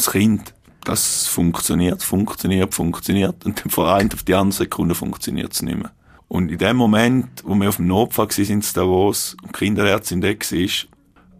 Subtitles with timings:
[0.00, 5.52] das Kind, das funktioniert, funktioniert, funktioniert und dann von einer auf die andere Sekunde funktioniert
[5.52, 5.92] es nicht mehr.
[6.28, 10.20] Und in dem Moment, wo wir auf dem Notfall waren in Davos und die Kinderärztin
[10.20, 10.68] da war,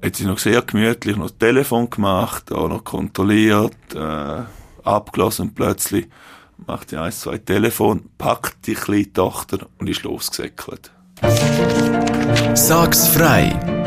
[0.02, 4.42] hat sie noch sehr gemütlich noch das Telefon gemacht, auch noch kontrolliert, äh,
[4.82, 6.08] abgelassen und plötzlich
[6.66, 10.90] macht sie eins, zwei Telefon, packt die kleine Tochter und ist losgesäckelt.
[12.54, 13.79] Sag's frei!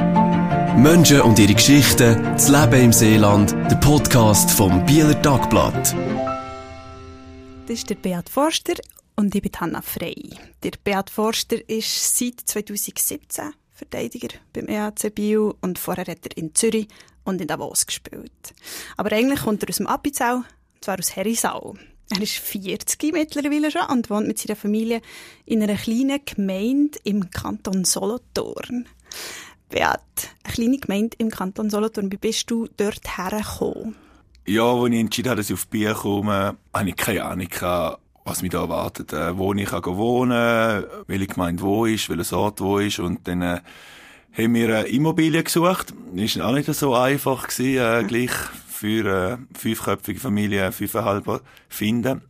[0.76, 5.96] Menschen und ihre Geschichten, das Leben im Seeland, der Podcast vom Bieler Tagblatt.
[7.68, 8.74] Das ist der Beat Forster
[9.16, 10.32] und ich bin Hanna Frey.
[10.64, 16.56] Der Beat Forster ist seit 2017 Verteidiger beim EAC Biel und vorher hat er in
[16.56, 16.88] Zürich
[17.24, 18.54] und in Davos gespielt.
[18.98, 21.76] Aber eigentlich kommt er aus dem Appenzell, und zwar aus Herisau.
[22.10, 25.02] Er ist 40 mittlerweile schon und wohnt mit seiner Familie
[25.46, 28.88] in einer kleinen Gemeinde im Kanton Solothurn.
[29.74, 33.96] Beat, eine kleine Gemeinde im Kanton Solothurn, wie bist du dort hergekommen?
[34.46, 37.48] Ja, als ich entschieden habe, dass ich auf Bier komme, hatte ich keine Ahnung,
[38.24, 39.14] was mich da erwartet.
[39.14, 43.00] Äh, wo ich kann wohnen welche Gemeinde wo ist, welcher Ort wo ist.
[43.00, 43.62] Und dann äh,
[44.38, 45.92] haben wir eine Immobilie gesucht.
[46.14, 48.32] Ist auch nicht so einfach gewesen, äh, gleich
[48.68, 52.22] für eine äh, fünfköpfige Familie fünfeinhalb finden.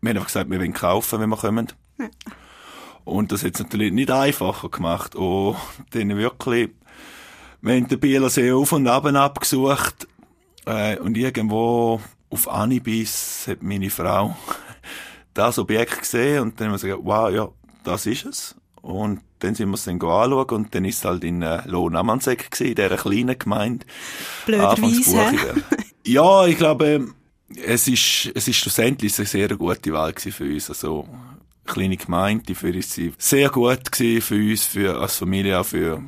[0.00, 1.66] Wir haben einfach gesagt, wir wollen kaufen, wenn wir kommen.
[1.98, 2.08] Ja.
[3.04, 5.14] Und das hat es natürlich nicht einfacher gemacht.
[5.14, 5.56] Und
[5.90, 6.70] dann wirklich,
[7.66, 10.06] wir haben den Bieler See auf und ab abgesucht.
[10.66, 12.00] Äh, und irgendwo
[12.30, 14.36] auf Anibis hat meine Frau
[15.34, 17.48] das Objekt gesehen und dann haben wir gesagt, wow, ja,
[17.82, 18.54] das ist es.
[18.82, 22.50] Und dann sind wir es dann anschauen und dann ist es halt in äh, Lohnamannsegg
[22.50, 23.84] gewesen, in dieser kleinen Gemeinde.
[24.46, 25.54] Blöderweise.
[26.06, 27.08] ja, ich glaube,
[27.64, 30.68] es ist, es ist schlussendlich eine sehr gute Wahl für uns.
[30.68, 31.08] Also,
[31.66, 36.00] kleine Gemeinde, für uns sie sehr gut gewesen für uns, für, als Familie, auch für,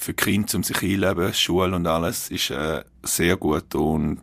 [0.00, 4.20] für Kinder, um sich einleben, Schule und alles, ist, äh, sehr gut und,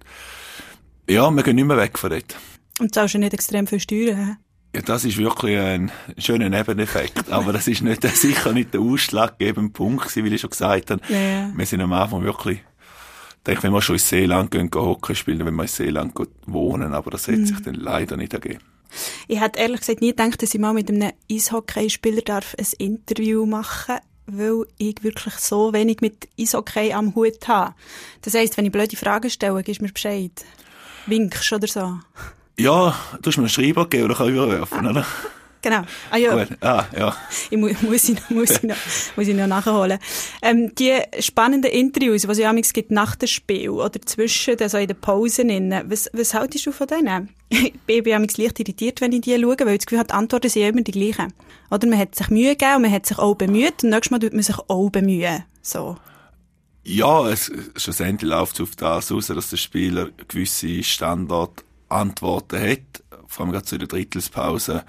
[1.09, 2.35] ja, wir gehen nicht mehr weg von dort.
[2.79, 4.37] Und zahlst du nicht extrem viel Steuern,
[4.75, 7.29] ja, das ist wirklich ein schöner Nebeneffekt.
[7.31, 11.01] Aber das ist nicht, sicher nicht der ausschlaggebende Punkt gewesen, wie ich schon gesagt habe.
[11.09, 11.51] Ja.
[11.55, 15.15] Wir sind am Anfang wirklich, ich denke, wenn wir schon ins Seeland gehen, gehen Hockey
[15.15, 16.13] spielen, wenn wir ins Seeland
[16.47, 16.93] wohnen.
[16.95, 17.45] Aber das hat mhm.
[17.45, 18.63] sich dann leider nicht ergeben.
[19.27, 23.45] Ich hätte ehrlich gesagt nie gedacht, dass ich mal mit einem Eishockeyspieler darf ein Interview
[23.45, 23.95] machen
[24.25, 27.73] weil ich wirklich so wenig mit Eishockey am Hut habe.
[28.21, 30.31] Das heisst, wenn ich blöde Fragen stelle, gibst du mir Bescheid.
[31.05, 31.99] Winkst oder so.
[32.57, 35.05] Ja, du hast mir einen Schreiber gegeben oder kann ich überwerfen, oder?
[35.63, 35.83] Genau.
[36.11, 36.35] Ah, ja.
[36.35, 36.57] Gut.
[36.61, 37.15] Ah, ja.
[37.49, 38.75] Ich mu muss, ich, muss, ich noch,
[39.15, 39.97] muss ich noch nachholen.
[40.41, 44.87] Ähm, die spannenden Interviews, die es ja gibt nach dem Spiel oder zwischen, also in
[44.87, 47.29] den Pausen, was, was haltest du von denen?
[47.87, 50.49] ich bin leicht irritiert, wenn ich die schaue, weil ich das Gefühl habe, die Antworten
[50.49, 51.33] sind immer die gleichen.
[51.71, 54.19] Oder man hat sich Mühe gegeben und man hat sich auch bemüht und nächstes Mal
[54.19, 55.45] tut man sich auch bemühen.
[55.61, 55.95] So.
[56.83, 63.03] Ja, es, schlussendlich läuft es auf das aus, dass der Spieler gewisse Standard Antworten hat,
[63.27, 64.83] vor allem gerade zu der Drittelspause,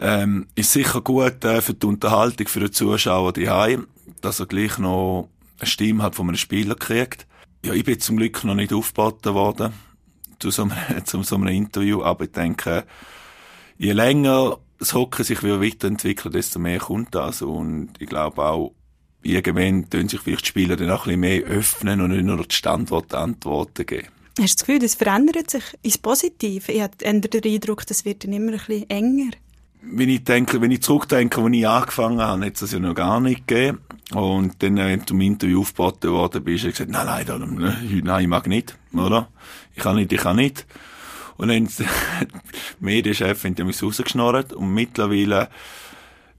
[0.00, 3.86] ähm, ist sicher gut äh, für die Unterhaltung für den Zuschauer daheim,
[4.20, 5.28] dass er gleich noch
[5.58, 7.26] eine Stimme hat von einem Spieler kriegt.
[7.64, 9.72] Ja, ich bin zum Glück noch nicht aufgeboten worden
[10.38, 10.74] zu so einem,
[11.04, 12.84] zu so einem Interview, aber ich denke,
[13.78, 18.74] je länger das Hockey sich weiterentwickelt, desto mehr kommt das und ich glaube auch,
[19.22, 22.44] irgendwann tun sich vielleicht die Spieler dann auch ein bisschen mehr öffnen und nicht nur
[22.44, 24.08] die Standorte Antworten geben.
[24.38, 26.70] Hast du das Gefühl, das verändert sich ins Positive?
[26.70, 29.30] Ich habe den Eindruck, das wird dann immer ein bisschen enger.
[29.90, 32.94] Wenn ich denke, wenn ich zurückdenke, als ich angefangen habe, hat es das ja noch
[32.94, 33.78] gar nicht gegeben.
[34.12, 38.22] Und dann, wenn du im Interview aufgeboten worden bist, hast du gesagt, nein, nein, nein,
[38.22, 39.28] ich mag nicht, oder?
[39.74, 40.66] Ich kann nicht, ich kann nicht.
[41.36, 41.84] Und dann, die
[42.80, 44.52] Medienchefin, die mich rausgeschnurrt.
[44.52, 45.48] Und mittlerweile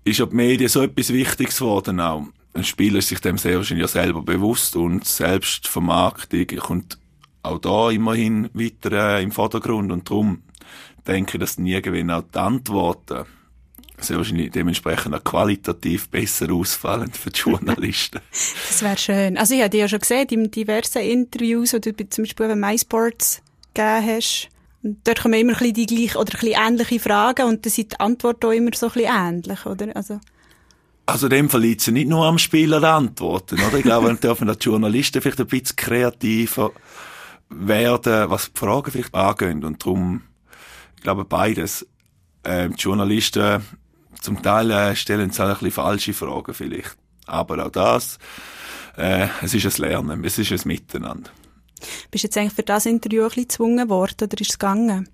[0.04, 2.28] ist ja die Medien so etwas Wichtiges geworden auch.
[2.54, 6.98] Ein Spieler ist sich dem sehr wahrscheinlich ja selber bewusst und Selbstvermarktung kommt
[7.44, 10.42] auch da immerhin weiter äh, im Vordergrund und darum
[11.06, 13.26] denke ich, dass nie gewinnen auch die Antworten
[14.00, 18.20] sehr wahrscheinlich dementsprechend auch qualitativ besser ausfallen für die Journalisten.
[18.68, 19.38] das wäre schön.
[19.38, 22.56] Also ich habe dir ja schon gesehen, in diversen Interviews, die du zum Beispiel bei
[22.56, 23.42] MySports
[23.74, 24.50] gegeben hast,
[24.84, 27.72] und dort kommen immer ein bisschen die gleichen oder ein bisschen ähnliche Fragen und dann
[27.72, 29.96] sind die Antworten auch immer so ein bisschen ähnlich, oder?
[29.96, 30.20] Also
[31.08, 33.78] also dem verliert sie nicht nur am Spieler Antworten, oder?
[33.78, 36.72] Ich glaube, dann dürfen die Journalisten vielleicht ein bisschen kreativer
[37.50, 39.64] werden, was die Fragen vielleicht angehen.
[39.64, 40.24] Und darum,
[40.98, 41.86] ich glaube, beides.
[42.44, 43.64] Äh, die Journalisten
[44.26, 46.98] zum Teil äh, stellen sich ein bisschen falsche Fragen vielleicht.
[47.28, 48.18] Aber auch das,
[48.98, 51.30] äh, es ist ein Lernen, es ist ein Miteinander.
[52.10, 55.10] Bist du jetzt eigentlich für das Interview ein bisschen gezwungen worden oder ist es gegangen?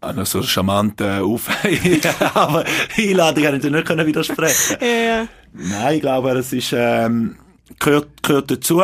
[0.00, 1.48] An so charmante Auf
[2.34, 2.64] aber
[2.96, 4.76] Einladung kann ich dir nicht widersprechen.
[4.80, 5.26] ja.
[5.52, 7.36] Nein, ich glaube, es ist, ähm,
[7.80, 8.82] gehört, gehört dazu.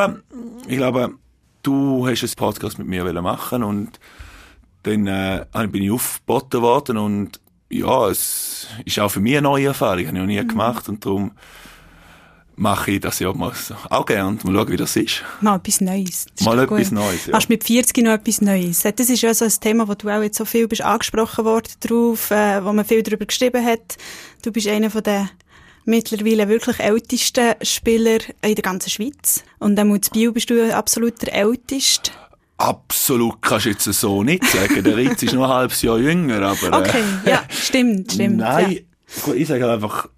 [0.66, 1.14] Ich glaube,
[1.62, 4.00] du hast einen Podcast mit mir machen und
[4.82, 7.41] dann äh, bin ich aufgeboten worden und
[7.72, 10.48] ja, es ist auch für mich eine neue Erfahrung, habe ich noch nie mhm.
[10.48, 11.32] gemacht und darum
[12.54, 13.52] mache ich das ja mal
[13.88, 14.38] auch gerne.
[14.44, 15.22] Mal schauen, wie das ist.
[15.40, 16.26] Mal etwas Neues.
[16.42, 16.92] Mal etwas gut.
[16.92, 17.32] Neues, ja.
[17.32, 18.82] Machst mit 40 noch etwas Neues.
[18.82, 21.72] Das ist ja so ein Thema, wo du auch jetzt so viel bist angesprochen worden
[21.80, 23.96] drauf, äh, wo man viel darüber geschrieben hat.
[24.42, 25.30] Du bist einer von den
[25.84, 29.42] mittlerweile wirklich ältesten Spieler in der ganzen Schweiz.
[29.58, 32.12] Und dann in Bio bist du absolut der älteste.
[32.62, 34.84] Absolut kannst du jetzt so nicht sagen.
[34.84, 36.72] Der Ritz ist noch ein halbes Jahr jünger, aber...
[36.72, 38.36] Äh, okay, ja, stimmt, stimmt.
[38.36, 38.78] Nein,
[39.26, 39.32] ja.
[39.34, 40.08] ich sage einfach,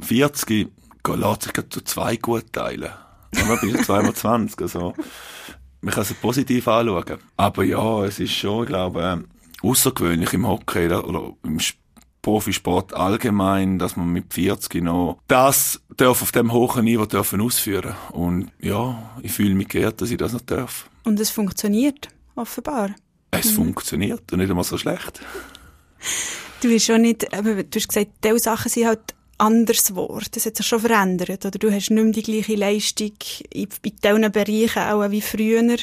[0.00, 0.70] 40
[1.06, 2.90] lässt sich zu zwei gut teilen.
[3.32, 4.94] Dann bin ich zweimal 20, also
[5.82, 7.18] man kann es positiv anschauen.
[7.36, 9.02] Aber ja, es ist schon, ich glaube,
[9.62, 11.60] äh, außergewöhnlich im Hockey oder im
[12.22, 17.94] Profisport allgemein, dass man mit 40 noch das darf auf dem hohen Niveau dürfen ausführen.
[18.12, 20.88] Und ja, ich fühle mich geehrt, dass ich das noch darf.
[21.04, 22.90] Und es funktioniert, offenbar.
[23.30, 23.56] Es mhm.
[23.56, 25.20] funktioniert und nicht einmal so schlecht.
[26.60, 30.26] Du bist schon nicht, du hast gesagt, diese Sachen sind halt anders geworden.
[30.32, 31.44] Das hat sich schon verändert.
[31.44, 33.12] Oder du hast nicht mehr die gleiche Leistung
[33.50, 35.76] in, in diesen Bereichen auch wie früher.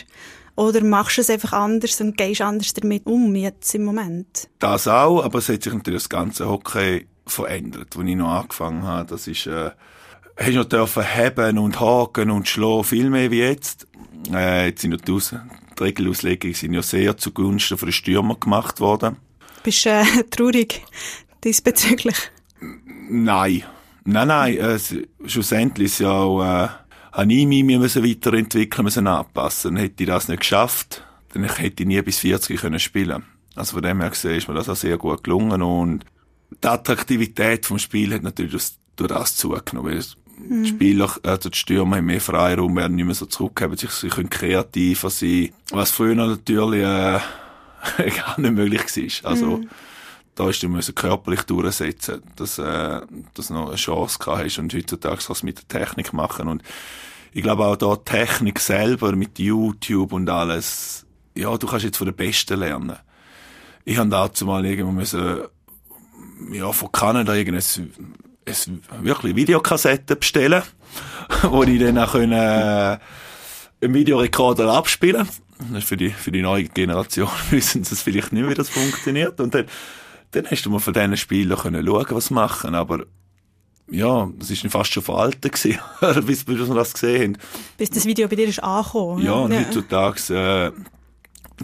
[0.57, 4.49] Oder machst du es einfach anders und gehst anders damit um jetzt im Moment?
[4.57, 8.81] Das auch, aber es hat sich natürlich das ganze Hockey verändert, als ich noch angefangen
[8.81, 9.07] habe.
[9.07, 9.69] Das ist, äh,
[10.35, 13.85] hast noch dürfen heben und haken und schlagen, viel mehr wie jetzt.
[14.33, 19.17] Äh, jetzt sind ja die Regelauslegungen sind ja sehr zugunsten von den Stürmer gemacht worden.
[19.61, 20.83] Bist du äh, traurig
[21.43, 22.17] diesbezüglich?
[23.09, 23.63] Nein.
[24.05, 24.79] Nein, nein, äh,
[25.27, 26.69] schlussendlich ist ja auch, äh,
[27.17, 29.73] habe ich mich müssen weiterentwickeln müssen anpassen.
[29.73, 31.03] Dann hätte ich das nicht geschafft,
[31.33, 33.23] dann hätte ich nie bis 40 können spielen.
[33.55, 36.05] Also von dem her gesehen ist mir das auch sehr gut gelungen und
[36.63, 40.03] die Attraktivität vom Spiel hat natürlich das, durch das zugenommen, weil
[40.47, 40.63] mhm.
[40.63, 44.09] die Spieler, also die Stürmer haben mehr Freiraum, werden nicht mehr so zurückgeben, sie, sie
[44.09, 47.19] können kreativer sein, was früher natürlich äh,
[47.97, 49.31] gar nicht möglich war.
[49.31, 49.69] Also mhm
[50.37, 53.01] da ist du müssen körperlich durchsetzen, dass, äh,
[53.33, 56.47] dass du noch eine Chance hast und heutzutage kannst du es mit der Technik machen
[56.47, 56.63] und
[57.37, 61.05] ich glaube auch da Technik selber mit YouTube und alles,
[61.35, 62.95] ja, du kannst jetzt von den Besten lernen.
[63.85, 65.41] Ich habe dazu mal irgendwo müssen,
[66.51, 67.91] ja, von Kanada irgendeine,
[68.47, 70.63] eine wirklich Videokassette bestellen,
[71.43, 72.97] wo ich dann auch können, äh,
[73.81, 75.29] im Videorekorder abspielen.
[75.59, 78.69] Das ist für die, für die neue Generation wissen sie es vielleicht nicht, wie das
[78.69, 79.39] funktioniert.
[79.39, 79.67] Und dann
[80.31, 83.05] dann hast du mal von diesen Spielern können schauen, was machen, aber
[83.89, 85.79] ja, das ist fast schon veraltet gewesen,
[86.25, 87.37] bis, bis wir das gesehen haben.
[87.77, 89.23] Bis das Video bei dir ist angekommen.
[89.23, 89.59] Ja, und ja.
[89.59, 90.71] heutzutage, äh,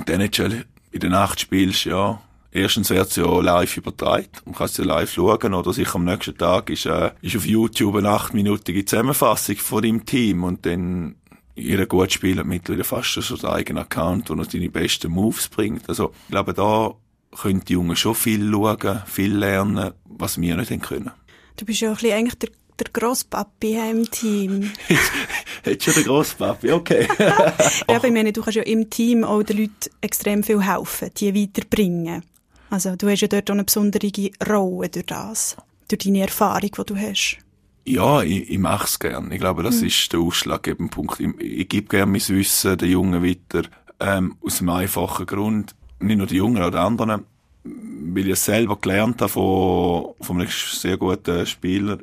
[0.08, 2.22] den NHL in der Nacht spielst, ja,
[2.52, 4.28] erstens wird es ja live übertragen.
[4.46, 7.46] Man kann es ja live schauen oder sicher am nächsten Tag ist, äh, ist auf
[7.46, 11.16] YouTube eine achtminütige Zusammenfassung von deinem Team und dann
[11.56, 15.50] jeder gut spielt mittlerweile fast schon so einen eigenen Account, wo er deine besten Moves
[15.50, 15.88] bringt.
[15.88, 16.96] Also, ich glaube, da
[17.36, 21.12] können die Jungen schon viel schauen, viel lernen, was wir nicht können.
[21.56, 24.72] Du bist ja ein bisschen eigentlich der, der Grosspapi im Team.
[25.66, 27.08] Jetzt schon der Grosspapi, okay.
[27.20, 27.54] ja,
[27.88, 31.34] aber ich meine, du kannst ja im Team auch den Leuten extrem viel helfen, die
[31.34, 32.24] weiterbringen.
[32.70, 34.12] Also du hast ja dort auch eine besondere
[34.48, 35.56] Rolle durch das,
[35.88, 37.38] durch deine Erfahrung, die du hast.
[37.86, 39.34] Ja, ich, ich mache es gerne.
[39.34, 39.88] Ich glaube, das mhm.
[39.88, 41.20] ist der ausschlaggebende Punkt.
[41.20, 43.68] Ich, ich gebe gerne mein Wissen den Jungen weiter,
[44.00, 47.26] ähm, aus einem einfachen Grund nicht nur die Jungen, auch die anderen,
[47.64, 52.00] weil ich es selber gelernt habe von, von einem sehr guten Spieler,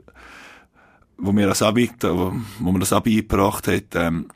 [1.19, 4.29] wo mir das Abi, wo, mir das Abi beigebracht hat, ähm,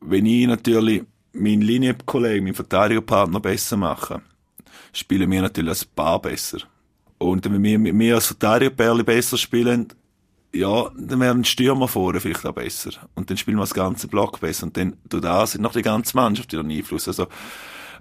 [0.00, 4.22] wenn ich natürlich meinen Linienkollegen, meinen Verteidigerpartner besser mache,
[4.92, 6.58] spielen wir natürlich als Paar besser.
[7.18, 9.88] Und wenn wir, wir als Verteidigerpärli besser spielen,
[10.52, 12.90] ja, dann werden die Stürmer vorne vielleicht auch besser.
[13.14, 14.64] Und dann spielen wir das ganze Block besser.
[14.64, 17.08] Und dann tut das noch die ganze Mannschaft wieder Einfluss.
[17.08, 17.26] Also,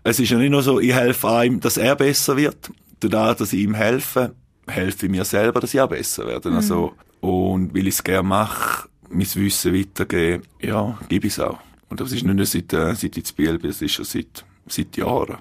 [0.05, 2.71] es ist ja nicht nur so, ich helfe einem, dass er besser wird.
[2.99, 4.35] Dadurch, dass ich ihm helfe,
[4.67, 6.51] helfe ich mir selber, dass ich auch besser werde.
[6.51, 6.55] Mhm.
[6.57, 11.57] Also, und weil ich es gerne mache, mein Wissen weitergeben, ja, gebe ich es auch.
[11.89, 14.05] Und das ist nicht nur seit, äh, seit ich zu Biel bin, das ist schon
[14.05, 15.37] seit, seit Jahren.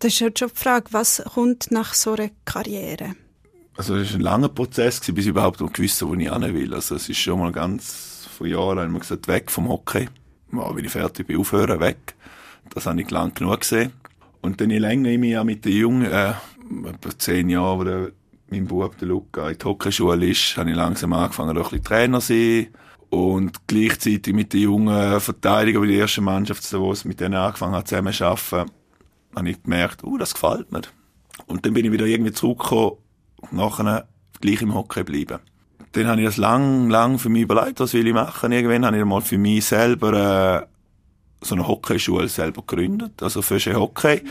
[0.00, 3.14] Das ist halt schon die Frage, was kommt nach so einer Karriere?
[3.76, 6.74] Also es war ein langer Prozess, bis ich überhaupt gewusst wo ich hin will.
[6.74, 10.08] Also es ist schon mal ganz vor Jahren, haben wir gesagt, weg vom Hockey.
[10.52, 12.16] Ja, wenn ich fertig bin, aufhören, weg.
[12.74, 13.92] Das habe ich lang genug gesehen.
[14.40, 16.32] Und dann je länger ich auch mit den Jungen, äh,
[16.84, 18.12] etwa zehn Jahre, wo der,
[18.50, 21.84] mein Bub, der Luca, in die Hockeyschule ist, habe ich langsam angefangen, auch ein bisschen
[21.84, 22.68] Trainer zu sein.
[23.10, 28.12] Und gleichzeitig mit den jungen Verteidigern, die erste Mannschaft, wo mit denen angefangen hat, zusammen
[28.12, 28.70] zu arbeiten,
[29.36, 30.82] habe ich gemerkt, uh, das gefällt mir.
[31.46, 32.92] Und dann bin ich wieder irgendwie zurückgekommen
[33.50, 34.08] nachher
[34.40, 35.40] gleich im Hockey bleiben.
[35.92, 38.50] Dann habe ich das lang, lang für mich überlegt, was will ich machen.
[38.50, 40.66] Irgendwann habe ich mal für mich selber äh,
[41.42, 44.22] so eine Hockeyschule selber gegründet, also Fösche Hockey.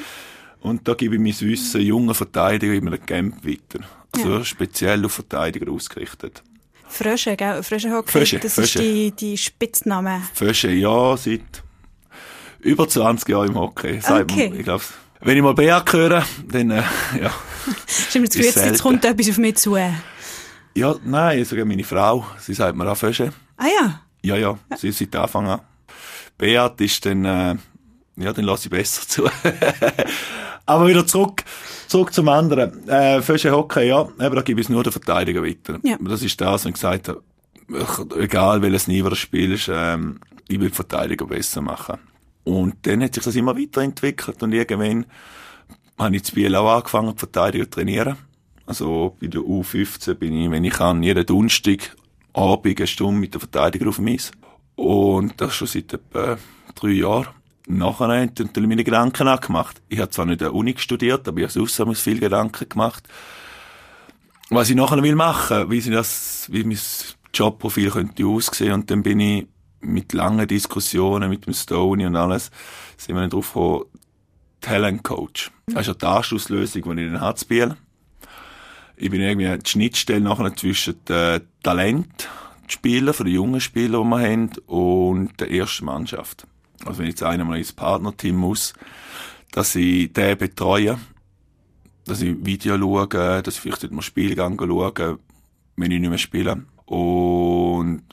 [0.61, 3.83] Und da gebe ich mein Wissen jungen Verteidiger in einem Camp weiter.
[4.13, 4.43] Also Ja.
[4.43, 6.43] speziell auf Verteidiger ausgerichtet.
[6.87, 7.63] Frösche, gell?
[7.63, 8.79] Frösche Hockey, Frösche, das Frösche.
[8.79, 10.21] ist die, die Spitzname.
[10.33, 11.63] Fösche, ja, seit
[12.59, 13.99] über 20 Jahren im Hockey.
[14.01, 14.49] Sagt Okay.
[14.49, 14.83] Man, ich glaube,
[15.21, 16.83] wenn ich mal Beat höre, dann, äh,
[17.21, 17.31] ja.
[17.87, 19.75] Stimmt, das Gefühl, jetzt, jetzt kommt etwas auf mich zu.
[19.75, 19.93] Ah
[20.75, 23.31] Ja, nein, sogar meine Frau, sie sagt mir auch Fösche.
[23.59, 25.61] ja, Ja, ja, sie seit Anfang an.
[26.41, 27.55] Beat ist dann, äh,
[28.17, 29.29] ja, dann lasse ich besser zu.
[30.65, 31.43] Aber wieder zurück,
[31.87, 32.89] zurück zum anderen.
[32.89, 35.79] Äh, Fösche Hockey, ja, eben, da gebe ich es nur den Verteidiger weiter.
[35.83, 35.97] Ja.
[36.01, 37.23] Das ist das, was ich gesagt habe.
[38.17, 41.99] Egal welches Niveau du spielst, ähm, ich will die Verteidiger besser machen.
[42.43, 45.05] Und dann hat sich das immer weiterentwickelt und irgendwann
[45.99, 48.17] habe ich zu Biel auch angefangen, die Verteidiger zu trainieren.
[48.65, 51.95] Also bei der U15 bin ich, wenn ich kann, jeden Donnerstag
[52.33, 54.31] Abend eine Stunde mit der Verteidiger auf dem Eis.
[54.81, 56.39] Und das schon seit etwa
[56.73, 57.27] drei Jahren.
[57.67, 59.79] Nachher habe ich natürlich meine Gedanken angemacht.
[59.89, 62.67] Ich habe zwar nicht an der Uni studiert, aber ich habe sonst habe viel Gedanken
[62.67, 63.07] gemacht.
[64.49, 65.81] Was ich nachher will machen, wie
[66.49, 66.79] wie mein
[67.31, 68.73] Jobprofil könnte aussehen.
[68.73, 69.47] Und dann bin ich
[69.81, 72.49] mit langen Diskussionen mit dem Stoney und alles,
[72.97, 73.83] sind wir dann drauf gekommen,
[74.61, 75.51] Talent Coach.
[75.67, 77.77] Das ist ja die Anschlusslösung, die ich dann Biel.
[78.97, 82.27] Ich bin irgendwie die Schnittstelle nachher zwischen den Talent,
[82.71, 86.47] die Spieler, von den jungen Spielern, die wir haben, und der ersten Mannschaft.
[86.85, 88.73] Also wenn jetzt einer mal ins Partnerteam muss,
[89.51, 90.97] dass ich den betreue,
[92.05, 93.07] dass ich Video schaue,
[93.43, 95.19] dass ich vielleicht mal Spielgang schaue,
[95.75, 96.65] wenn ich nicht mehr spiele.
[96.85, 98.03] Und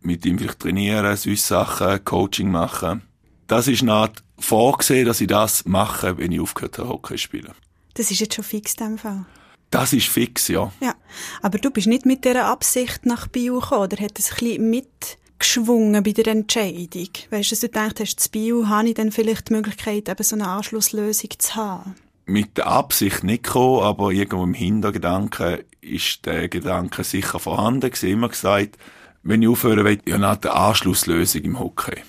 [0.00, 3.02] mit ihm vielleicht trainieren, sonst Sachen, Coaching machen.
[3.46, 7.52] Das ist Art vorgesehen, dass ich das mache, wenn ich aufgehört habe, Hockey zu spielen.
[7.94, 9.24] das ist jetzt schon fix in dem Fall.
[9.70, 10.72] Das ist fix, ja.
[10.80, 10.94] Ja,
[11.42, 14.70] aber du bist nicht mit dieser Absicht nach Bio gekommen, oder hat es ein bisschen
[14.70, 17.10] mitgeschwungen bei der Entscheidung?
[17.30, 20.22] Weißt du, dass du gedacht hast, zu Bio habe ich dann vielleicht die Möglichkeit, eben
[20.22, 21.94] so eine Anschlusslösung zu haben?
[22.26, 28.10] mit der Absicht nicht gekommen, aber irgendwo im Hintergedanken ist der Gedanke sicher vorhanden gewesen.
[28.10, 28.76] Immer gesagt,
[29.22, 32.02] wenn ich aufhören will, ja, nach der Anschlusslösung im Hockey.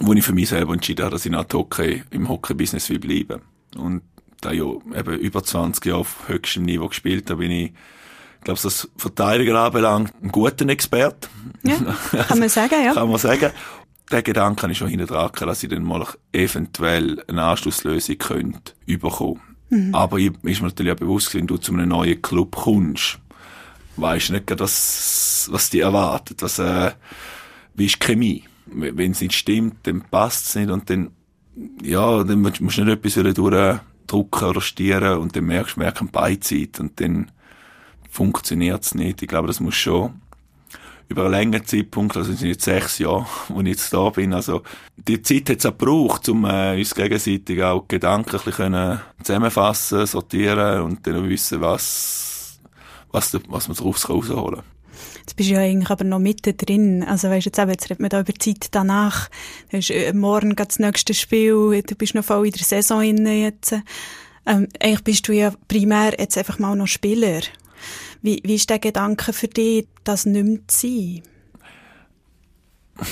[0.00, 3.42] Wo ich für mich selber entschieden habe, dass ich nach Hockey, im Hockey-Business will bleiben.
[3.76, 4.02] Und
[4.44, 8.44] da ich ja eben über 20 Jahre auf höchstem Niveau gespielt habe, bin ich, ich
[8.44, 11.28] glaube, was das Verteidiger anbelangt, ein guter Experte.
[11.62, 11.76] Ja,
[12.28, 12.92] kann man sagen, ja.
[12.92, 13.50] Kann man sagen.
[14.10, 18.74] Der Gedanke habe ich schon hinten dran, dass ich dann mal eventuell eine Anschlusslösung könnte
[18.84, 19.40] überkommen.
[19.92, 23.18] Aber ich, ist mir natürlich auch bewusst, wenn du zu einem neuen Club kommst,
[23.96, 26.42] weisst nicht, gerade, was, was die erwartet.
[26.42, 26.92] Was, äh,
[27.74, 28.44] wie ist die Chemie?
[28.66, 31.10] Wenn es nicht stimmt, dann passt es nicht und dann,
[31.82, 36.10] ja, dann musst du nicht etwas wieder durchdrücken oder stieren und dann merkst du, merken
[36.10, 37.30] Beizeit und dann
[38.10, 39.22] funktioniert es nicht.
[39.22, 40.20] Ich glaube, das muss schon
[41.08, 44.32] über einen längeren Zeitpunkt, also es sind jetzt sechs Jahre, wo ich jetzt da bin,
[44.32, 44.62] also
[44.96, 50.06] die Zeit hat es auch gebraucht, um äh, uns gegenseitig auch Gedanken ein bisschen zusammenfassen,
[50.06, 52.58] sortieren und dann auch wissen, was,
[53.10, 54.73] was, was man daraus rausholen kann.
[55.24, 57.02] Jetzt bist du ja eigentlich aber noch mitten drin.
[57.02, 59.30] Also weißt jetzt, jetzt redet man da über die Zeit danach.
[59.72, 63.40] Hast, äh, morgen geht das nächste Spiel, du bist noch voll in der Saison inne
[63.40, 63.72] jetzt.
[64.44, 67.40] Ähm, eigentlich bist du ja primär jetzt einfach mal noch Spieler.
[68.20, 71.22] Wie, wie ist der Gedanke für dich, das nicht mehr zu sein?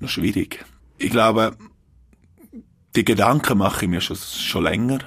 [0.00, 0.64] noch schwierig.
[0.96, 1.58] Ich glaube,
[2.96, 5.00] die Gedanken mache ich mir schon, schon länger.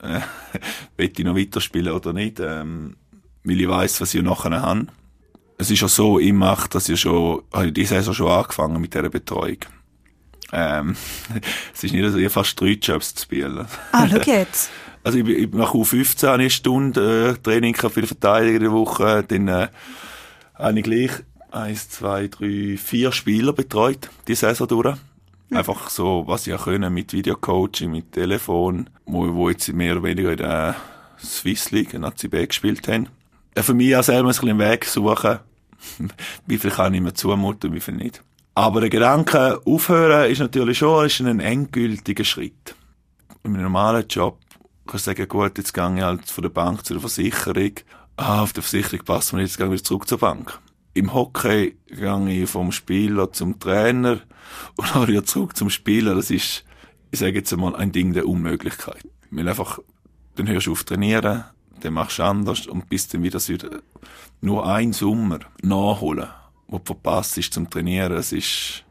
[0.96, 2.40] Will ich noch weiterspielen oder nicht?
[2.40, 2.96] Ähm,
[3.44, 4.86] weil ich weiss, was ich nachher habe.
[5.56, 8.80] Es ist ja so, ich mache das ja schon, habe ich diese Saison schon angefangen
[8.80, 9.58] mit dieser Betreuung.
[10.52, 10.96] Ähm,
[11.74, 13.66] es ist nicht so, ich habe fast drei Jobs zu spielen.
[13.92, 14.70] Ah, schau jetzt.
[15.06, 18.62] Also ich, ich nach U15 habe ich eine Stunde äh, Training für die Verteidiger in
[18.62, 19.22] der Woche.
[19.22, 19.68] Dann äh,
[20.54, 21.10] habe ich gleich
[21.50, 24.96] eins, zwei, drei, vier Spieler betreut, die Saison durch.
[25.50, 30.04] Einfach so, was ich auch können mit Videocoaching, mit Telefon, wo, wo jetzt mehr oder
[30.04, 30.74] weniger in der
[31.22, 33.08] Swiss League, in ACB gespielt haben.
[33.56, 35.38] Für mich auch selber ein bisschen einen Weg suchen,
[36.46, 38.22] wie viel kann ich mir zumuten, wie viel nicht.
[38.56, 42.76] Aber der Gedanke, aufhören, ist natürlich schon ist ein endgültiger Schritt.
[43.42, 44.38] In einem normalen Job
[44.86, 47.72] kannst du sagen, gut, jetzt gehe ich halt von der Bank zu der Versicherung.
[48.16, 50.60] Ah, auf der Versicherung passt mir jetzt gehe ich wieder zurück zur Bank.
[50.94, 54.20] Im Hockey gehe ich vom Spieler zum Trainer
[54.76, 56.14] und dann wieder zurück zum Spieler.
[56.14, 56.64] Das ist,
[57.10, 59.04] ich sage jetzt einmal, ein Ding der Unmöglichkeit.
[59.32, 59.80] Weil einfach,
[60.36, 61.44] dann hörst du auf trainieren,
[61.84, 63.40] dann machst du anders und bist dann wieder,
[64.40, 66.28] nur ein Sommer nachholen,
[66.66, 68.12] wo du verpasst ist zum Trainieren.
[68.12, 68.84] Das ist,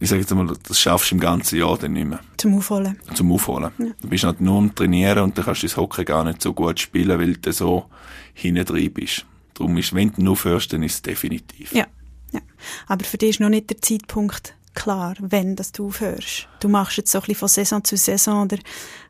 [0.00, 2.98] ich sage jetzt einmal, das schaffst du im ganzen Jahr dann nicht mehr Zum Aufholen.
[3.14, 3.70] zum Aufholen.
[4.00, 6.52] Du bist halt nur am Trainieren und dann kannst du das Hockey gar nicht so
[6.52, 7.86] gut spielen, weil du so
[8.34, 9.24] hinten drin bist.
[9.54, 11.72] Darum ist, wenn du aufhörst, dann ist es definitiv.
[11.72, 11.86] Ja,
[12.32, 12.40] ja.
[12.88, 16.48] Aber für dich ist noch nicht der Zeitpunkt klar, wenn dass du aufhörst?
[16.60, 18.58] Du machst jetzt so ein bisschen von Saison zu Saison oder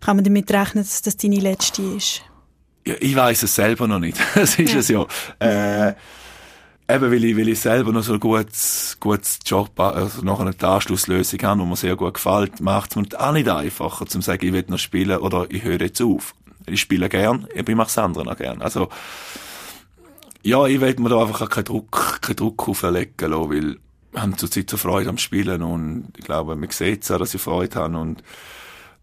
[0.01, 2.23] kann man damit rechnen, dass das deine letzte ist?
[2.87, 4.19] Ja, ich weiß es selber noch nicht.
[4.35, 4.79] das ist ja.
[4.79, 5.07] es ja.
[5.39, 5.95] Äh,
[6.89, 10.55] eben, weil ich, weil ich selber noch so ein gutes, gutes Job, also noch eine
[10.59, 14.47] Anschlusslösung habe, die mir sehr gut gefällt, macht es mir auch nicht einfacher, zu sagen,
[14.47, 16.35] ich will noch spielen oder ich höre jetzt auf.
[16.67, 18.63] Ich spiele gern, ich mache das andere noch gern.
[18.63, 18.89] Also,
[20.43, 23.77] ja, ich will mir da einfach keinen Druck, keinen Druck auflegen lassen, weil
[24.13, 27.35] wir haben zurzeit so Freude am Spielen und ich glaube, man sieht es auch, dass
[27.35, 28.23] ich Freude habe und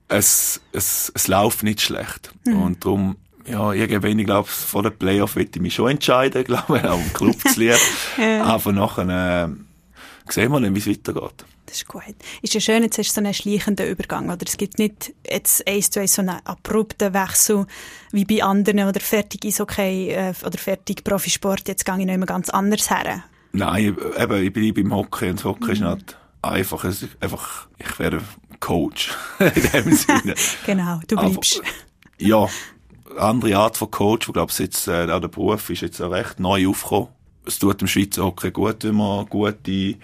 [0.08, 2.34] es, es, es läuft nicht schlecht.
[2.46, 2.62] Mhm.
[2.62, 3.18] Und darum,
[3.48, 7.00] ja, irgendwann, ich glaube, vor den Playoff will ich mich schon entscheiden, glaube ich, auch
[7.00, 7.78] im Club zu lieben.
[8.18, 8.44] ja.
[8.44, 11.46] Aber nachher, äh, sehen wir dann, wie es weitergeht.
[11.66, 12.04] Das ist gut.
[12.42, 14.46] Ist ja schön, jetzt hast du so einen schleichenden Übergang, oder?
[14.46, 17.66] Es gibt nicht jetzt eins zu eins so einen abrupten Wechsel
[18.12, 22.14] wie bei anderen oder fertig ist okay äh, oder fertig Profisport, jetzt gehe ich noch
[22.14, 23.24] immer ganz anders her.
[23.54, 25.72] Nein, eben, ich bleibe im Hockey und das Hockey mhm.
[25.72, 28.20] ist nicht einfach, es ist einfach, ich wäre
[28.60, 30.36] Coach in dem Sinne.
[30.66, 31.60] genau, du bleibst.
[31.60, 31.68] Aber,
[32.18, 32.48] ja,
[33.18, 36.40] andere Art von Coach, ich glaube, jetzt, äh, auch der Beruf ist jetzt auch recht
[36.40, 37.10] neu aufgekommen.
[37.46, 39.96] Es tut dem Schweizer Hockey gut, wenn man gute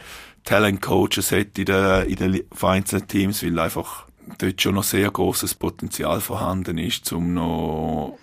[0.44, 4.06] Talent-Coaches hat in den, in den vereinzelten Teams, weil einfach
[4.38, 8.18] dort schon noch sehr großes Potenzial vorhanden ist, um noch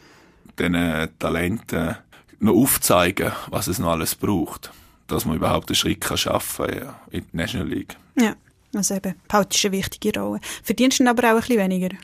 [0.59, 1.97] diesen Talenten
[2.41, 4.73] noch aufzuzeigen, was es noch alles braucht,
[5.07, 7.97] dass man überhaupt einen Schritt kann schaffen kann in die National League.
[8.19, 8.35] Ja,
[8.75, 10.41] also eben, Paut ist eine wichtige Rolle.
[10.63, 11.97] Verdienst du aber auch ein bisschen weniger?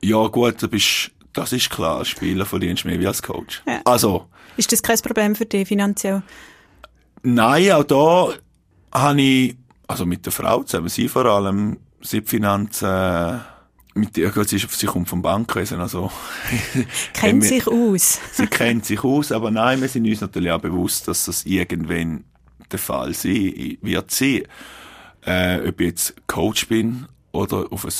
[0.00, 3.62] Ja gut, du bist, das ist klar, Spieler verdienst mehr wie als Coach.
[3.66, 3.80] Ja.
[3.84, 4.26] Also.
[4.56, 6.22] Ist das kein Problem für dich finanziell?
[7.22, 8.28] Nein, auch da
[8.92, 13.40] habe ich also mit der Frau zusammen, sie vor allem, sie die Finanzen,
[13.94, 16.10] mit ihr, sie, sie kommt vom Bankwesen, also.
[17.14, 18.20] kennt sich aus.
[18.32, 22.24] sie kennt sich aus, aber nein, wir sind uns natürlich auch bewusst, dass das irgendwann
[22.70, 24.42] der Fall sein wird sein.
[25.24, 27.92] Äh, ob ich jetzt Coach bin oder auf ein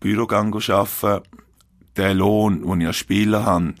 [0.00, 1.22] Büro arbeiten,
[1.96, 3.74] der Lohn, den ich als Spieler habe,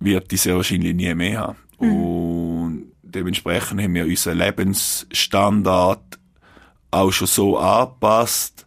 [0.00, 1.58] wird ich sehr wahrscheinlich nie mehr haben.
[1.80, 1.96] Mhm.
[1.96, 6.18] Und dementsprechend haben wir unseren Lebensstandard
[6.90, 8.66] auch schon so angepasst,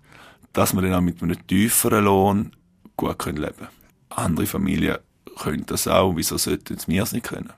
[0.53, 2.51] dass wir dann auch mit einem tieferen Lohn
[2.95, 3.67] gut können leben
[4.09, 4.97] Andere Familien
[5.37, 7.53] können das auch, wieso sollten wir es nicht können?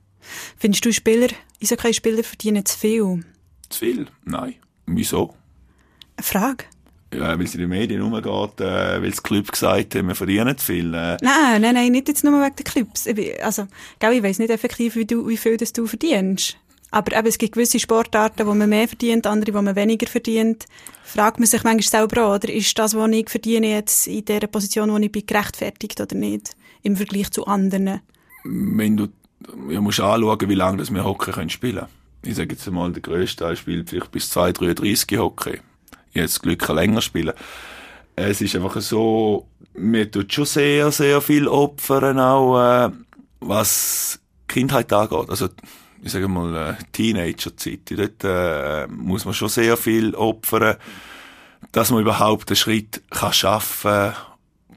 [0.58, 1.30] Findest du Spieler,
[1.64, 3.26] Eishockey-Spieler verdienen zu viel?
[3.70, 4.08] Zu viel?
[4.26, 4.56] Nein.
[4.86, 5.34] Wieso?
[6.18, 6.66] Eine Frage.
[7.14, 10.58] Ja, weil es in den Medien umgeht, äh, weil das Club gesagt haben, wir verdienen
[10.58, 10.94] viel.
[10.94, 11.18] Äh.
[11.22, 13.08] Nein, nein, nein, nicht jetzt nur wegen der Clubs.
[13.42, 13.68] Also,
[13.98, 16.58] gell, ich weiss nicht effektiv, wie, du, wie viel das du verdienst.
[16.92, 20.66] Aber eben, es gibt gewisse Sportarten, wo man mehr verdient, andere, wo man weniger verdient.
[21.04, 24.92] Fragt man sich manchmal selber oder ist das, was ich verdiene, jetzt in der Position,
[24.92, 26.56] wo ich bin, gerechtfertigt oder nicht?
[26.82, 28.02] Im Vergleich zu anderen.
[28.44, 29.08] Wenn du,
[29.70, 31.86] ja, musst anschauen, wie lange das wir Hockey können spielen
[32.24, 35.60] Ich sage jetzt mal, der grösste Teil spielt vielleicht bis 2,33 Hockey.
[36.14, 37.34] Ich das Glück, kann länger spielen.
[38.16, 42.90] Es ist einfach so, mir tut schon sehr, sehr viel opfern, auch, äh,
[43.40, 45.30] was Kindheit angeht.
[45.30, 45.50] Also,
[46.02, 47.80] ich sage mal, äh, Teenager-Zeit.
[47.92, 50.76] Dort äh, muss man schon sehr viel opfern,
[51.72, 54.14] dass man überhaupt den Schritt kann schaffen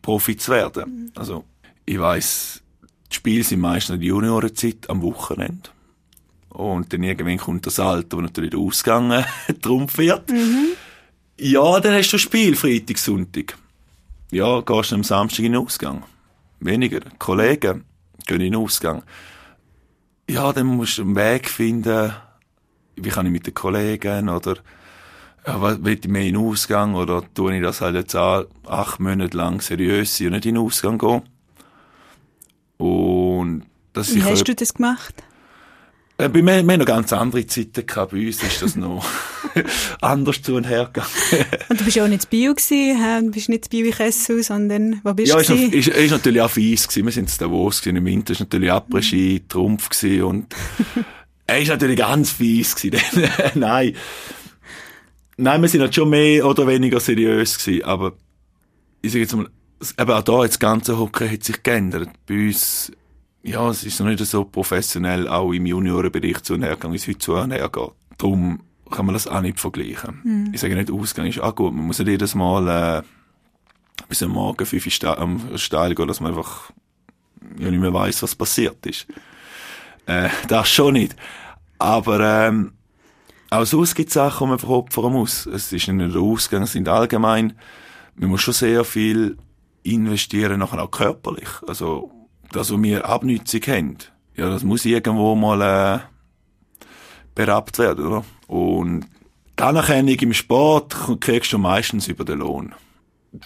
[0.03, 0.85] Profi zu werden.
[0.85, 1.13] Mhm.
[1.15, 1.45] Also,
[1.87, 2.63] ich weiss,
[3.11, 5.71] die Spiele sind meistens in der Juniorenzeit am Wochenende.
[6.49, 9.25] Und dann irgendwann kommt das Alter, wo natürlich der Ausgang
[9.63, 10.31] trumpf wird.
[10.31, 10.73] Mhm.
[11.43, 13.57] Ja, dann hast du Spiel, Freitag, Sonntag.
[14.31, 16.05] Ja, gehst du am Samstag in den Ausgang.
[16.61, 17.01] Weniger.
[17.19, 17.85] Kollegen
[18.27, 19.03] gehen in den Ausgang
[20.29, 22.13] ja, dann musst du einen Weg finden,
[22.97, 24.57] wie kann ich mit den Kollegen oder
[25.47, 29.01] ja, will ich mehr in den Ausgang oder tue ich das halt jetzt auch acht
[29.01, 31.23] Monate lang seriös und nicht in den Ausgang gehen.
[32.79, 35.15] Und das Wie hast du das gemacht?
[36.23, 38.13] Äh, bei mir, wir haben noch ganz andere Zeiten gehabt.
[38.13, 39.05] Bei uns ist das noch
[40.01, 41.09] anders zu und her gegangen.
[41.69, 45.01] und du bist ja auch nicht Bio gewesen, du bist nicht Bio in Kessel, sondern
[45.03, 45.53] wo bist ja, du?
[45.55, 47.07] Ja, ist, ist, ist natürlich auch fies gewesen.
[47.07, 47.97] Wir sind in Davos gewesen.
[47.97, 49.49] Im Winter ist natürlich Après-Ski, mhm.
[49.49, 50.55] Trumpf gewesen und
[51.47, 53.29] er ist natürlich ganz fies gewesen.
[53.55, 53.97] Nein.
[55.39, 58.13] Nein, wir sind halt schon mehr oder weniger seriös gewesen, aber
[59.01, 59.49] ich sage jetzt mal,
[59.99, 62.11] eben auch da, das ganze Hockey hat sich geändert.
[62.29, 62.93] Bei uns
[63.43, 67.19] ja, es ist noch nicht so professionell, auch im Juniorenbereich zu hergegangen, wie es heute
[67.19, 67.93] zu hergeht.
[68.19, 70.21] Darum kann man das auch nicht vergleichen.
[70.23, 70.51] Mhm.
[70.53, 71.75] Ich sage nicht, Ausgang ist auch gut.
[71.75, 73.03] Man muss nicht jedes Mal äh,
[74.09, 76.71] bis am Morgen fünf Uhr am Steil gehen, dass man einfach
[77.59, 79.07] ja nicht mehr weiß, was passiert ist.
[80.07, 81.17] Äh, das schon nicht.
[81.79, 82.73] Aber ähm,
[83.51, 85.47] auch sonst gibt es Sachen, die man einfach opfern muss.
[85.47, 87.55] Es ist nicht nur der Ausgang, es sind allgemein,
[88.15, 89.37] man muss schon sehr viel
[89.83, 91.49] investieren, nachher auch körperlich.
[91.67, 92.11] Also
[92.53, 93.99] das, was wir abnützig haben,
[94.37, 96.87] ja, das muss irgendwo mal äh,
[97.35, 98.25] berappt werden, oder?
[98.47, 99.07] Und
[99.59, 102.75] die Anerkennung im Sport kriegst du meistens über den Lohn.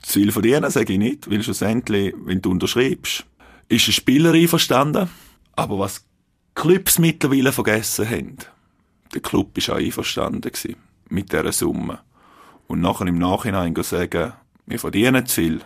[0.02, 3.24] Zu viel verdienen sage ich nicht, weil schlussendlich, wenn du unterschreibst,
[3.68, 5.08] ist ein Spieler einverstanden.
[5.54, 6.04] Aber was
[6.54, 8.36] Clubs mittlerweile vergessen haben,
[9.14, 10.50] der Club war auch einverstanden
[11.08, 12.00] mit dieser Summe.
[12.66, 14.32] Und nachher im Nachhinein sagen,
[14.66, 15.60] wir verdienen zu viel.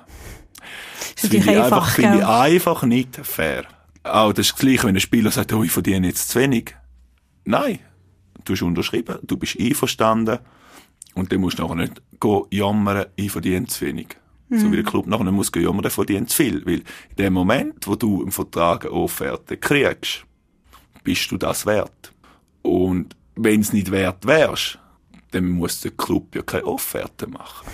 [1.20, 3.64] Das finde ich, einfach, finde ich einfach nicht fair.
[4.02, 6.74] Auch das ist das Gleiche, wenn ein Spieler sagt, oh, ich verdiene jetzt zu wenig.
[7.44, 7.80] Nein.
[8.44, 10.38] Du hast unterschrieben, du bist einverstanden.
[11.14, 12.00] Und dann musst du nachher nicht
[12.50, 14.16] jammern, ich verdiene zu wenig.
[14.48, 14.58] Mhm.
[14.58, 16.64] So wie der Club nachher nicht muss jammern, der verdient zu viel.
[16.64, 20.24] Weil in dem Moment, wo du im Vertrag eine Offerte kriegst,
[21.04, 22.12] bist du das wert.
[22.62, 24.78] Und wenn es nicht wert wärst,
[25.30, 27.66] dann muss der Club ja keine Offerte machen.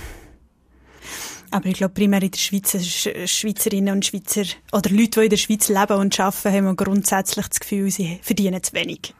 [1.57, 2.77] Aber ich glaube, primär in der Schweiz,
[3.25, 4.43] Schweizerinnen und Schweizer
[4.73, 8.63] oder Leute, die in der Schweiz leben und arbeiten, haben grundsätzlich das Gefühl, sie verdienen
[8.63, 9.15] zu wenig.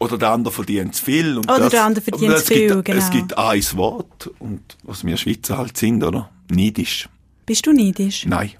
[0.00, 1.38] Oder der andere verdient zu viel.
[1.38, 2.98] Oder das, der andere verdient zu viel, gibt, genau.
[2.98, 6.28] Es gibt ein Wort, und was wir Schweizer halt sind, oder?
[6.50, 7.08] Neidisch.
[7.46, 8.26] Bist du neidisch?
[8.26, 8.50] Nein.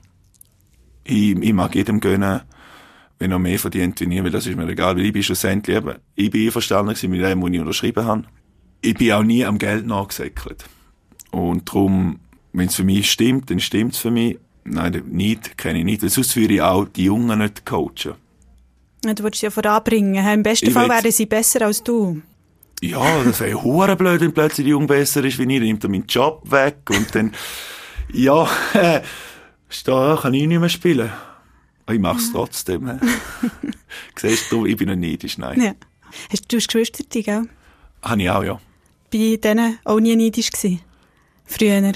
[1.02, 2.42] Ich, ich mag jedem gönnen,
[3.18, 5.76] wenn er mehr verdient wie ich, weil das ist mir egal, weil ich bin schlussendlich
[5.76, 8.22] eben, ich bin einverstanden mit dem, was ich unterschrieben habe.
[8.82, 10.64] Ich bin auch nie am Geld nachgesäckelt.
[11.32, 12.20] Und darum,
[12.56, 14.38] wenn es für mich stimmt, dann stimmt es für mich.
[14.64, 16.02] Nein, nicht, kenne ich nicht.
[16.02, 18.14] Weil sonst würde ich auch die Jungen nicht coachen.
[19.02, 20.26] Du wolltest sie ja voranbringen.
[20.26, 22.22] Im besten ich Fall wären sie besser als du.
[22.80, 25.84] Ja, das wäre hure blöd, wenn plötzlich die Jung besser ist wie ich, dann nimmt
[25.84, 27.32] er meinen Job weg und dann,
[28.12, 29.00] ja, äh,
[29.84, 31.10] da kann ich nicht mehr spielen.
[31.90, 33.00] Ich mach's trotzdem.
[34.16, 35.60] Siehst du, ich bin nicht neidisch, nein.
[35.62, 35.74] Ja.
[36.30, 37.48] Hast du Geschwister, gell?
[38.02, 38.60] Habe ich auch, ja.
[39.12, 40.80] Bei denen auch nie neidisch gewesen?
[41.44, 41.92] Früher?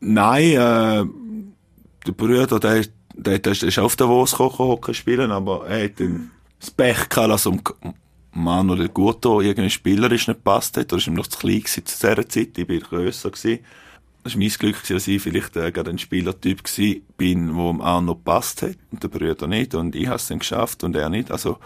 [0.00, 1.04] Nein, äh,
[2.06, 6.30] der Bruder, der, der, der ist auf der Davos hocken spielen, aber er hat dann
[6.58, 7.60] das Pech gehabt, dass um
[8.32, 11.84] Mann oder Guto irgendwie spielerisch nicht passt hat, oder ist ihm noch zu klein gewesen
[11.84, 13.60] zu dieser Zeit, ich bin grösser gewesen.
[14.22, 17.80] Das war mein Glück, dass ich vielleicht äh, gerade ein Spielertyp gewesen bin, wo ihm
[17.80, 20.94] auch noch passt hat, und der Bruder nicht, und ich habe es dann geschafft und
[20.96, 21.58] er nicht, also,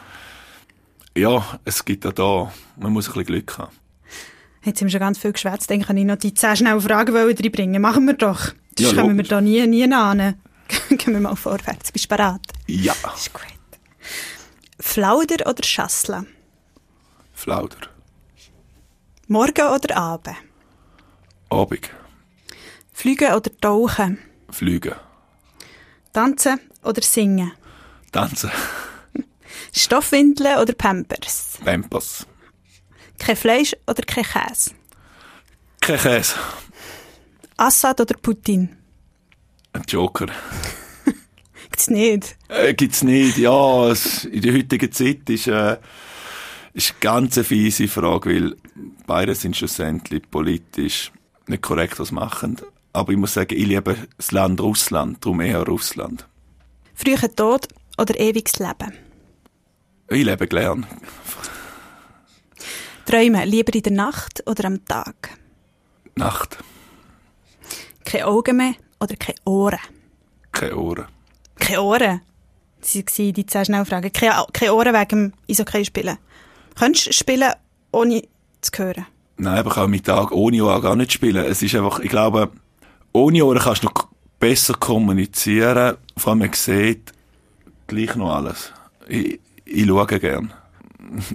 [1.16, 3.83] ja, es gibt auch da, man muss ein bisschen Glück haben.
[4.64, 7.14] Jetzt haben wir schon ganz viel geschwätzt, dann kann ich noch die zehn schnellen Fragen
[7.14, 7.82] reinbringen.
[7.82, 8.52] Machen wir doch.
[8.76, 10.34] Das ja, kommen wir da nie, nie an.
[10.88, 11.92] Gehen wir mal vorwärts.
[11.92, 12.40] Bist du bereit?
[12.66, 12.94] Ja.
[13.14, 13.42] ist gut.
[14.80, 16.26] Flauder oder Schassle?
[17.32, 17.76] Flauder.
[19.28, 20.36] Morgen oder Abend?
[21.50, 21.90] Abend.
[22.92, 24.18] Fliegen oder tauchen?
[24.50, 24.94] Fliegen.
[26.12, 27.52] Tanzen oder singen?
[28.12, 28.50] Tanzen.
[29.72, 31.58] Stoffwindeln oder Pampers?
[31.64, 32.26] Pampers.
[33.18, 34.72] Kein Fleisch oder kein Käse?
[35.80, 36.34] Kein Käse.
[37.56, 38.76] Assad oder Putin?
[39.72, 40.26] Ein Joker.
[41.64, 42.36] gibt's nicht?
[42.48, 43.88] Äh, gibt's nicht, ja.
[43.88, 45.76] Es, in der heutigen Zeit ist, äh,
[46.72, 48.56] ist eine ganz fiese Frage, weil
[49.06, 51.12] beide sind schlussendlich politisch
[51.46, 52.60] nicht korrekt was machen.
[52.92, 56.26] Aber ich muss sagen, ich liebe das Land Russland, darum eher Russland.
[56.94, 58.92] Früher Tod oder ewiges Leben?
[60.08, 60.86] Ich lebe gern.
[63.06, 65.38] Träumen lieber in der Nacht oder am Tag?
[66.16, 66.58] Nacht.
[68.04, 69.78] Keine Augen mehr oder keine Ohren?
[70.52, 71.06] Keine Ohren.
[71.56, 72.20] Keine Ohren?
[72.80, 74.12] Das waren die zehn Schnellfragen.
[74.12, 76.18] Keine, keine Ohren wegen dem Eishockey spielen.
[76.78, 77.52] Könntest du spielen,
[77.92, 78.22] ohne
[78.60, 79.06] zu hören?
[79.36, 81.44] Nein, aber ich kann mit Tag ohne Ohren gar nicht spielen.
[81.44, 82.50] Es ist einfach, ich glaube,
[83.12, 85.96] ohne Ohren kannst du noch besser kommunizieren.
[86.16, 87.12] Vor allem, man sieht
[87.86, 88.72] gleich noch alles.
[89.08, 90.52] Ich, ich schaue gern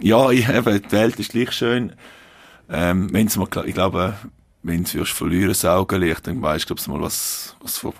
[0.02, 1.94] ja, ich, eben, die Welt ist gleich schön.
[2.70, 4.16] Ähm, wenn's mal, ich glaube,
[4.64, 7.94] wenn du verlieren, das Augenlicht, dann weißt du, mal, was, was ver,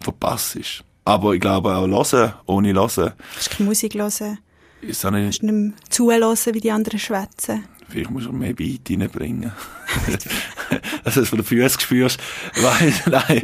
[0.00, 0.84] verpasst ist.
[1.04, 3.12] Aber ich glaube auch hören, ohne hören.
[3.32, 4.38] Kannst du keine Musik hören?
[4.80, 5.24] Ist auch nicht...
[5.24, 7.64] Kannst nicht mehr zuhören, wie die anderen schwätzen?
[7.88, 9.52] Vielleicht musst du mehr Beat reinbringen.
[11.04, 12.20] dass du es von den Füßen spürst.
[12.54, 13.42] Weil, nein.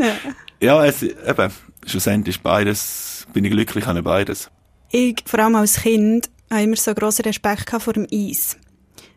[0.60, 1.52] Ja, ja es, eben,
[1.86, 4.50] schlussendlich beides, bin ich glücklich an beides.
[4.90, 8.56] Ich, vor allem als Kind, habe immer so grossen Respekt vor dem Eis.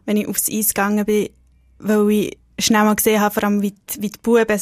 [0.06, 1.30] Wenn ich aufs Eis gegangen bin,
[1.80, 4.60] weil ich schnell mal gesehen habe, vor allem wie die, wie die Buben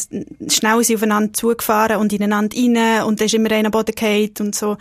[0.49, 4.56] schnell sind aufeinander zugefahren und ineinander rein und dann ist immer einer Boden gefallen und
[4.56, 4.78] so.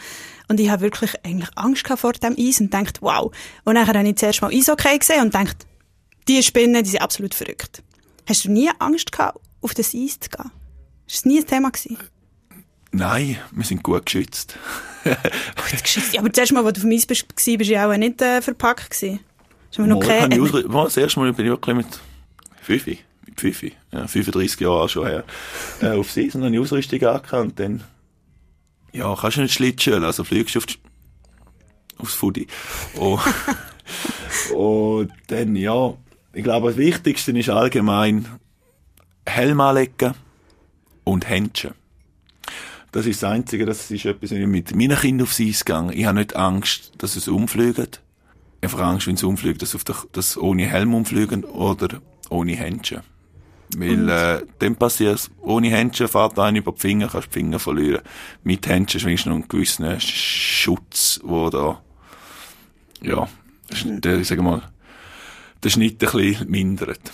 [0.48, 3.32] Und ich habe wirklich eigentlich Angst vor dem Eis und dachte, wow.
[3.64, 5.66] Und dann habe ich zuerst mal Eishockey gesehen und dachte,
[6.28, 7.82] die Spinnen, die sind absolut verrückt.
[8.28, 10.50] Hast du nie Angst gehabt, auf das Eis zu gehen?
[11.06, 11.98] Ist das nie ein Thema gewesen?
[12.94, 14.57] Nein, wir sind gut geschützt.
[15.04, 16.14] gut geschützt.
[16.14, 17.96] Ja, aber das erste Mal, als du auf dem Eis bist, bist du ja auch
[17.96, 18.90] nicht äh, verpackt.
[18.90, 19.18] Gewesen.
[19.68, 20.37] Hast du noch keine...
[20.37, 21.87] Ich das erste Mal bin ich wirklich mit
[22.62, 25.24] Fifi, mit Fifi, ja, 35 Jahre schon her,
[25.83, 27.59] äh, aufs Eis und dann die Ausrüstung angekannt.
[27.59, 27.83] Dann,
[28.92, 30.76] ja, kannst du nicht schlitschen, also fliegst du auf die,
[31.98, 32.46] aufs Fudi.
[32.96, 33.18] Oh.
[34.54, 35.94] und dann, ja,
[36.33, 38.28] Ich glaube, das Wichtigste ist allgemein
[39.26, 40.14] Helm anlegen
[41.02, 41.74] und Händchen.
[42.94, 45.90] Das ist das Einzige, das ist etwas, wenn ich mit meinen Kindern aufs Eis gehe.
[45.94, 48.00] Ich habe nicht Angst, dass es umfliegt.
[48.61, 53.00] Einfach Angst, wenn es umfliegt, dass auf der, dass ohne Helm umfliegen oder ohne Händchen.
[53.76, 57.59] Weil, äh, dann passiert es, ohne Händchen fährt einer über die Finger, kannst die Finger
[57.59, 58.02] verlieren.
[58.44, 61.83] Mit Händchen schwingst du noch einen gewissen Schutz, wo da,
[63.02, 63.26] ja,
[63.83, 64.62] der, ich sag mal,
[65.64, 67.11] den Schnitt ein bisschen mindert.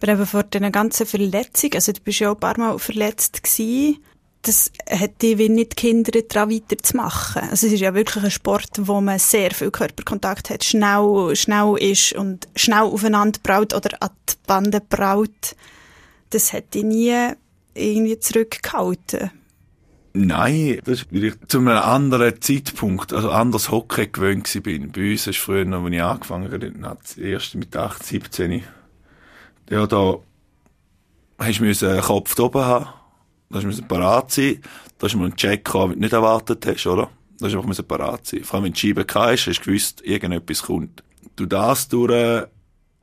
[0.00, 3.42] Aber eben vor diesen ganzen Verletzungen, also du bist ja auch ein paar Mal verletzt
[3.42, 3.98] gewesen,
[4.42, 7.42] das hat wie nicht gehindert, daran weiterzumachen.
[7.42, 11.76] Also es ist ja wirklich ein Sport, wo man sehr viel Körperkontakt hat, schnell, schnell
[11.78, 15.54] ist und schnell aufeinander braut oder an die Bande braut.
[16.30, 17.14] Das hat dich nie
[17.74, 19.30] irgendwie zurückgehalten.
[20.14, 24.92] Nein, das weil ich zu einem anderen Zeitpunkt, also anders Hockey gewöhnt bin.
[24.92, 28.64] Bei uns ist früher, als ich angefangen habe, erst mit 8, 17,
[29.70, 30.18] ja, da
[31.38, 33.01] hast du einen Kopf oben haben
[33.52, 34.60] da musst parat sein.
[34.98, 37.10] Da ist mal ein Check gekommen, den du nicht erwartet hast, oder?
[37.38, 38.44] Da ist einfach parat sein.
[38.44, 41.02] Vor allem, wenn du Scheibe hast, hast du gewusst, irgendetwas kommt.
[41.36, 42.46] Du das durch, äh,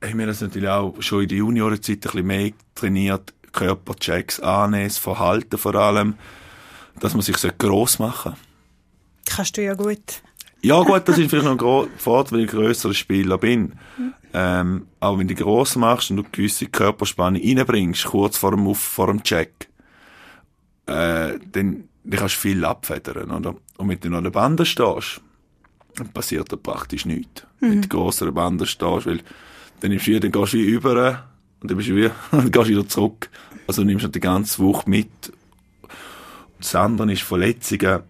[0.04, 3.34] haben wir das natürlich auch schon in der Juniorenzeit ein bisschen mehr trainiert.
[3.52, 6.16] Körperchecks annehmen, das Verhalten vor allem,
[7.00, 8.36] dass man sich gross machen
[9.26, 10.22] Kannst du ja gut.
[10.62, 13.74] Ja gut, das ist vielleicht noch ein Vorteil, weil ich grösserer Spieler bin.
[13.98, 14.14] Mhm.
[14.34, 19.08] Ähm, aber wenn du gross machst und du gewisse Körperspannung reinbringst, kurz vor dem, vor
[19.08, 19.69] dem Check,
[20.90, 23.56] äh, dann, kannst du viel abfedern, oder?
[23.78, 25.22] Und wenn du noch an der Bande stehst,
[25.96, 27.44] dann passiert da praktisch nichts.
[27.60, 27.72] Mhm.
[27.72, 29.22] Wenn du größere Bande stehst, weil
[29.80, 31.26] dann, nimmst du wieder, dann gehst du wie über
[31.62, 33.30] und dann bist du wieder, dann gehst du wieder zurück.
[33.68, 35.32] Also nimmst du die ganze Woche mit.
[35.84, 38.02] Und das andere ist Verletzungen,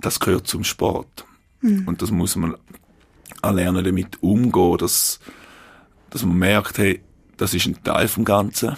[0.00, 1.24] das gehört zum Sport.
[1.60, 1.88] Mhm.
[1.88, 2.56] Und das muss man
[3.42, 5.20] auch lernen, damit umgehen, dass,
[6.10, 7.00] dass man merkt, hey,
[7.36, 8.76] das ist ein Teil vom Ganzen.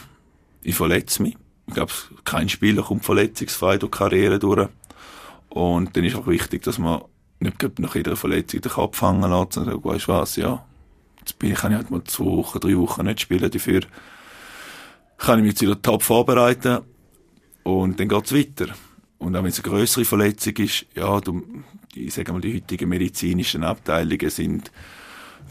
[0.63, 1.37] Ich verletze mich
[1.73, 1.93] ich glaube,
[2.25, 4.69] kein Spieler kommt verletzungsfrei durch Karriere durch.
[5.49, 7.03] Und dann ist auch wichtig, dass man
[7.41, 10.65] nicht nach jeder Verletzung den Kopf hängen lässt, sondern weißt du was, ja,
[11.19, 13.81] jetzt bin ich, kann ich halt mal zwei Wochen, drei Wochen nicht spielen, dafür
[15.19, 16.81] kann ich mich jetzt wieder top vorbereiten
[17.63, 18.73] und dann geht's weiter.
[19.19, 21.43] Und auch wenn es eine größere Verletzung ist, ja, du,
[21.95, 24.71] ich sage mal, die heutigen medizinischen Abteilungen sind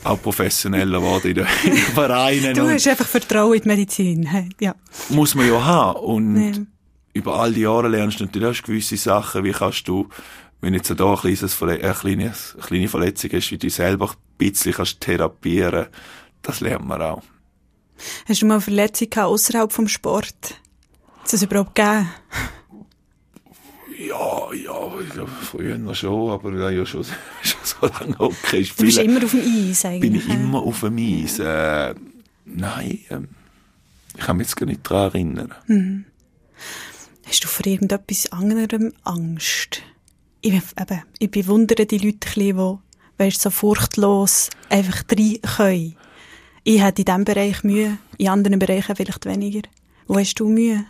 [0.04, 1.46] auch professioneller geworden in den
[1.96, 2.54] Vereinen.
[2.54, 4.28] Du hast einfach Vertrauen in die Medizin.
[4.60, 4.76] Ja.
[5.10, 6.00] Muss man ja haben.
[6.00, 6.62] Und ja.
[7.14, 9.44] über all die Jahre lernst du natürlich auch gewisse Sachen.
[9.44, 10.08] Wie kannst du,
[10.60, 14.18] wenn jetzt da ein kleines eine, kleine, eine kleine Verletzung hast, wie du selber ein
[14.38, 15.88] bisschen kannst therapieren
[16.42, 17.22] das lernt man auch.
[18.28, 20.60] Hast du mal eine Verletzung außerhalb vom Sport?
[21.20, 22.10] Hat es überhaupt gegeben?
[24.08, 27.04] Ja, ja, ich früher schon, aber ja, ja schon,
[27.44, 28.78] schon so lange okay spielen.
[28.78, 30.02] Du bist immer auf dem Eis eigentlich?
[30.02, 31.40] Bin ich immer auf dem Eis.
[31.40, 31.94] Äh,
[32.46, 33.20] nein, äh,
[34.18, 35.54] ich kann mich jetzt gar nicht daran erinnern.
[35.68, 36.06] Mhm.
[37.26, 39.84] Hast du vor irgendetwas anderem Angst?
[40.42, 45.96] Ich, eben, ich bewundere die Leute ein bisschen, die weißt, so furchtlos einfach rein können.
[46.64, 49.62] Ich habe in diesem Bereich Mühe, in anderen Bereichen vielleicht weniger.
[50.08, 50.86] Wo hast du Mühe?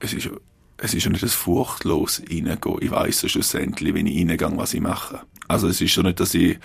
[0.00, 0.30] Es ist
[0.78, 2.58] es ist ja nicht das furchtlos reingehen.
[2.80, 5.20] Ich weiss ja schlussendlich, wenn ich reingehe, was ich mache.
[5.48, 6.58] Also es ist schon nicht, dass ich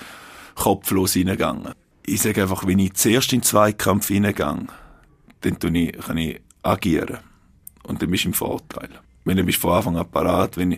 [0.55, 1.75] kopflos reingehe.
[2.05, 4.67] Ich sage einfach, wenn ich zuerst in den Zweikampf reingehe,
[5.41, 7.19] dann kann ich, kann ich agieren.
[7.83, 8.89] Und dann bist du im Vorteil.
[9.25, 10.77] Wenn du bist von Anfang an parat, wenn,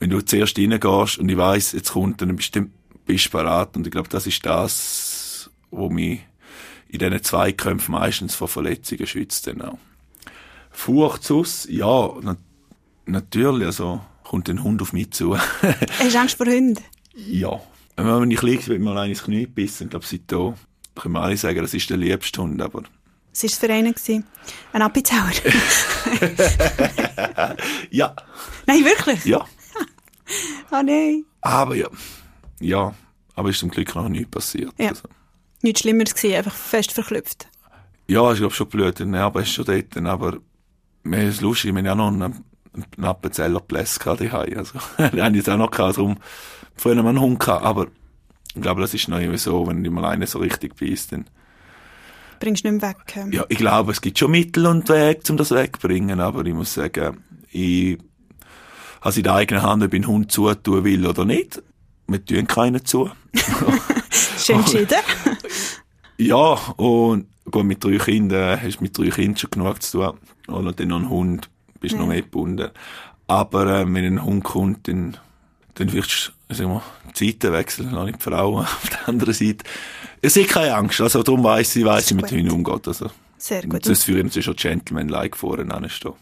[0.00, 2.66] wenn du zuerst reingehst und ich weiss, jetzt kommt, dann bist du,
[3.06, 3.76] bist parat.
[3.76, 6.20] Und ich glaube, das ist das, was mich
[6.88, 9.78] in diesen Zweikämpfen meistens vor Verletzungen schützt dann auch.
[10.70, 12.36] Furcht aus, ja, na,
[13.06, 15.36] natürlich, also kommt ein Hund auf mich zu.
[15.38, 16.78] Hast du Angst vor Hunden?
[17.14, 17.60] Ja.
[17.96, 19.84] Wenn ich liege, wird mir allein ins Knie gebissen.
[19.84, 20.54] Ich glaube, seitdem
[20.94, 22.84] können wir alle sagen, das ist der liebste Hund, aber...
[23.32, 23.94] Was war es für einen?
[24.72, 25.30] Ein Appenzauer?
[27.90, 28.14] ja.
[28.66, 29.24] Nein, wirklich?
[29.24, 29.44] Ja.
[30.70, 31.24] oh nein.
[31.40, 31.88] Aber ja.
[32.60, 32.94] Ja.
[33.34, 34.72] Aber ist zum Glück noch nichts passiert.
[34.78, 34.88] Ja.
[34.88, 35.02] Also.
[35.62, 37.48] Nichts Schlimmeres gewesen, einfach fest verklüpft.
[38.08, 38.98] Ja, ich glaube schon blöd.
[38.98, 40.38] Der Nerv ist schon dort, aber
[41.02, 45.22] mir ist lustig, wir haben ja noch einen, einen Appenzeller Pläss gehabt, die Also, den
[45.22, 46.18] haben jetzt auch noch gehabt, darum,
[46.76, 47.86] vorher noch einen Hund gehabt, aber
[48.54, 51.26] ich glaube, das ist noch immer so, wenn du mal einen so richtig bist, dann
[52.40, 53.32] bringst du nicht mehr weg.
[53.32, 56.74] Ja, ich glaube, es gibt schon Mittel und Wege, um das wegzubringen, aber ich muss
[56.74, 57.98] sagen, ich
[59.00, 61.62] habe in der eigenen Hand, ob ich einen Hund zutun will oder nicht.
[62.06, 63.10] Wir tun keinen zu.
[64.38, 64.98] Schön entschieden.
[66.18, 66.36] ja,
[66.76, 70.18] und gut, mit drei Kindern hast du mit drei Kindern schon genug zu tun.
[70.48, 71.48] Oder dann noch ein Hund,
[71.80, 72.00] bist ja.
[72.00, 72.70] noch mehr gebunden.
[73.26, 75.16] Aber äh, wenn ein Hund kommt, dann
[75.80, 76.82] dann vielleicht, sagen wir,
[77.18, 79.64] die Seite wechseln, noch nicht die Frauen auf der anderen Seite.
[80.20, 83.10] Es ist keine Angst, also darum weiss ich, weiss ich, mit ihnen umgeht, also.
[83.38, 83.88] Sehr gut.
[83.88, 86.12] Das führt natürlich schon Gentleman-like vorne anstehen.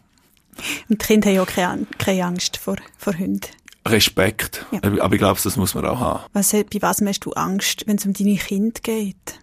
[0.88, 3.40] Und die Kinder haben ja auch keine, keine Angst vor, vor Hunden.
[3.87, 4.66] Respekt.
[4.70, 4.81] Ja.
[5.00, 6.24] Aber ich glaube, das muss man auch haben.
[6.33, 9.40] Was, bei was hast du Angst, wenn es um deine Kinder geht?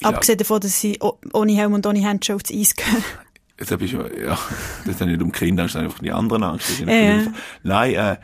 [0.00, 3.04] Ich Abgesehen davon, dass sie ohne Helm und ohne Handschuhe aufs Eis gehen.
[3.58, 4.38] Jetzt habe ich schon, ja,
[4.84, 6.80] das ist ja nicht um Kinder, ist einfach die anderen Angst.
[6.80, 7.30] Ja, nicht
[7.62, 8.16] Nein, äh,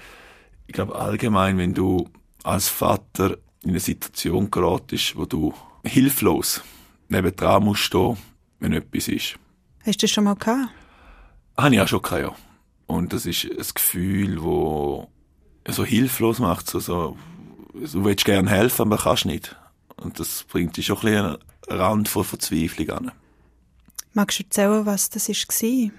[0.67, 2.09] ich glaube allgemein, wenn du
[2.43, 5.53] als Vater in eine Situation geratest, wo du
[5.85, 6.62] hilflos
[7.09, 8.17] neben dran musst stehen,
[8.59, 9.35] wenn etwas ist.
[9.85, 10.71] Hast du das schon mal gehabt?
[11.59, 12.35] Habe ich auch schon gehabt, ja.
[12.87, 15.11] Und das ist ein Gefühl, wo
[15.69, 17.17] so hilflos macht, so, so,
[17.75, 19.57] du willst gerne helfen, aber kannst nicht.
[19.97, 23.13] Und das bringt dich schon ein bisschen an einen Rand von Verzweiflung an.
[24.13, 25.35] Magst du erzählen, was das war?
[25.35, 25.91] Was war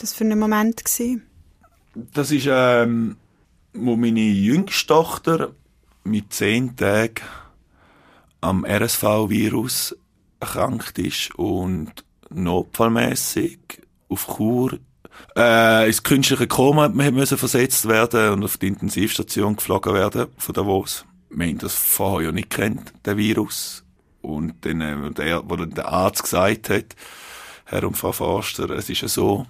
[0.00, 0.82] das für ein Moment?
[1.94, 3.16] Das ist, ähm,
[3.72, 5.52] wo meine jüngste Tochter
[6.04, 7.22] mit zehn Tagen
[8.40, 9.96] am RSV-Virus
[10.40, 13.58] erkrankt ist und notfallmäßig
[14.08, 14.78] auf Kur
[15.36, 21.04] äh, ins künstliche Koma müssen versetzt werden und auf die Intensivstation geflogen werden von Davos.
[21.30, 23.84] Wir haben das vorher ja nicht kennt, der Virus.
[24.22, 26.96] Und dann, äh, der, wo dann der Arzt gesagt hat,
[27.64, 29.46] Herr und Frau Forster, es ist ja so,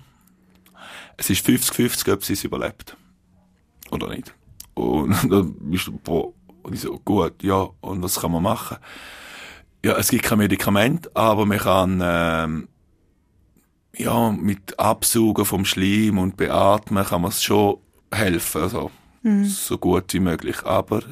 [1.17, 2.97] es ist 50-50, ob sie es überlebt.
[3.91, 4.35] Oder nicht.
[4.75, 8.79] Und dann bist du, boah, und ich so, gut, ja, und was kann man machen?
[9.85, 12.69] Ja, es gibt kein Medikament, aber man kann, ähm,
[13.97, 17.79] ja, mit Absaugen vom Schleim und Beatmen kann man es schon
[18.13, 18.91] helfen, also,
[19.43, 20.65] so gut wie möglich.
[20.65, 21.03] Aber,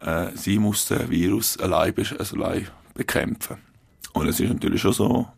[0.00, 3.58] äh, sie muss den Virus allein, also allein bekämpfen.
[4.12, 5.28] Und es ist natürlich schon so,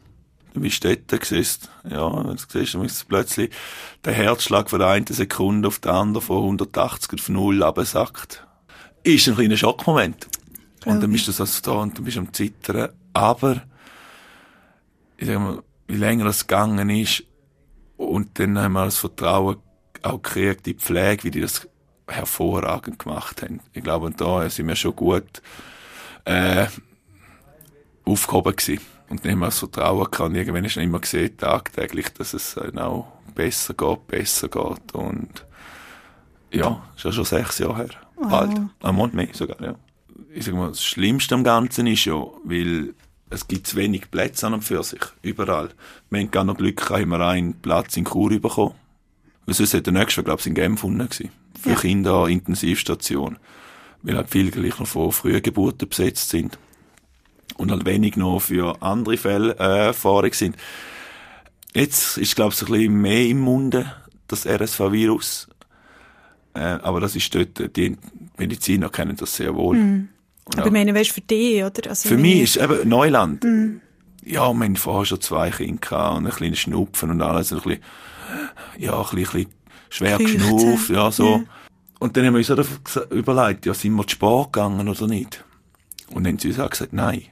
[0.55, 3.51] du bist dort gesessen, ja, jetzt siehst du jetzt plötzlich
[4.05, 8.47] der Herzschlag von der einen Sekunde auf die andere von 180 auf null absackt.
[9.03, 10.29] Ist ein kleiner Schockmoment.
[10.87, 12.91] Und dann bist du so da und du bist am Zittern.
[13.13, 13.63] Aber,
[15.17, 17.25] ich sag mal, je länger es gegangen ist,
[17.97, 19.57] und dann haben wir das Vertrauen
[20.03, 21.69] auch gekriegt, die Pflege, wie die das
[22.11, 23.61] hervorragend gemacht haben.
[23.73, 25.43] Ich glaube, da sind wir schon gut,
[26.25, 26.67] äh,
[28.05, 28.81] aufgehoben gewesen.
[29.09, 30.21] Und dann haben wir das Vertrauen gehabt.
[30.21, 34.95] Und irgendwann ist dann immer gesehen, tagtäglich, dass es auch besser geht, besser geht.
[34.95, 35.47] Und
[36.53, 37.89] ja, ist ja schon sechs Jahre her.
[38.17, 38.51] Bald.
[38.83, 39.75] Ein Monat mehr sogar, ja.
[40.33, 42.95] Ich sag mal, das Schlimmste am Ganzen ist ja, weil
[43.31, 45.01] es gibt zu wenig Plätze an und für sich.
[45.23, 45.71] Überall.
[46.11, 48.75] Wir haben gar noch Glück haben wir einen Platz in Chur bekommen.
[49.47, 51.31] Weil sonst hätte der nächste, glaube ich, in Genf unten gewesen.
[51.61, 51.77] Für Ja.
[51.77, 53.39] Kinder Intensivstation.
[54.03, 56.59] Weil halt viele gleich noch von frühen Geburten besetzt sind.
[57.57, 60.57] Und halt wenig noch für andere Fälle, äh, Erfahrung sind.
[61.75, 63.93] Jetzt ist, glaube ich, ein bisschen mehr im Munde,
[64.29, 65.49] das RSV-Virus.
[66.55, 67.97] Äh, aber das ist dort, die
[68.39, 69.77] Mediziner kennen das sehr wohl.
[69.77, 70.09] Und
[70.55, 71.91] Aber auch- ich meine, weißt für dich, oder?
[71.91, 73.45] Also für mich ich- ist eben Neuland.
[74.25, 77.61] Ja, wir haben vorher schon zwei Kinder gehabt und ein kleines Schnupfen und alles, ein
[77.61, 77.83] bisschen,
[78.79, 79.51] ja, ein bisschen, ein bisschen
[79.91, 81.37] schwer Feucht, geschnupft, ja, so.
[81.37, 81.43] ja.
[81.99, 85.45] Und dann haben wir uns auch überlegt, ja, sind wir zu Sport gegangen oder nicht?
[86.09, 87.25] Und dann haben sie uns auch gesagt, nein,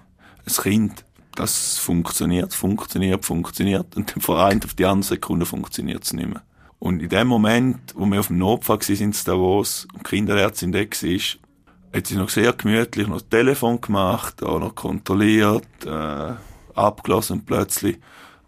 [0.47, 6.05] ein Kind, das funktioniert, funktioniert, funktioniert und dann von einer auf die andere Sekunde funktioniert
[6.05, 6.43] es nicht mehr.
[6.79, 10.73] Und in dem Moment, wo wir auf dem Notfall waren, in Davos, und die Kinderärztin
[10.73, 10.87] da war,
[11.95, 16.33] hat sie noch sehr gemütlich noch das Telefon gemacht, auch noch kontrolliert, äh,
[16.75, 17.99] abgelassen und plötzlich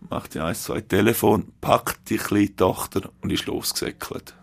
[0.08, 4.34] macht sie eins, zwei Telefon, packt die kleine Tochter und ist losgesäckelt.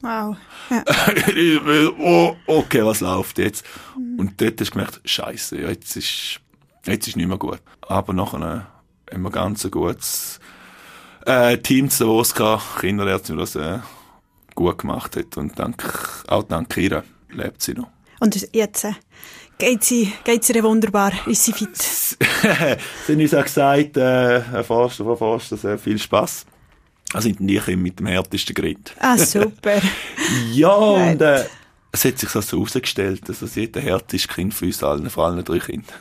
[0.00, 0.36] Wow.
[0.68, 0.82] Ja.
[1.28, 3.64] Ich will, oh, okay, was läuft jetzt?
[3.94, 6.40] Und dort hast du gemerkt, Scheiße, jetzt ist,
[6.84, 7.60] jetzt ist nicht mehr gut.
[7.82, 8.66] Aber nachher
[9.08, 10.40] äh, haben wir ganz ein gutes
[11.24, 13.78] äh, Team zu Davos gehabt, Kinderärztin, die das äh,
[14.56, 15.36] gut gemacht hat.
[15.36, 17.88] Und dank, auch dank ihr lebt sie noch.
[18.18, 18.92] Und jetzt äh,
[19.62, 21.76] geht sie, geht sie wunderbar, ist sie fit.
[21.76, 26.44] Sie haben uns auch gesagt, äh, Herr Forster, Frau Forster, sehr viel Spass.
[27.12, 28.94] Also sind die Kinder mit dem härtesten Grind.
[28.98, 29.80] Ah, super.
[30.52, 31.44] Ja, und äh,
[31.92, 35.44] es hat sich so herausgestellt, dass das jeder härteste Kind für uns allen, vor allem
[35.44, 35.92] drei Kinder.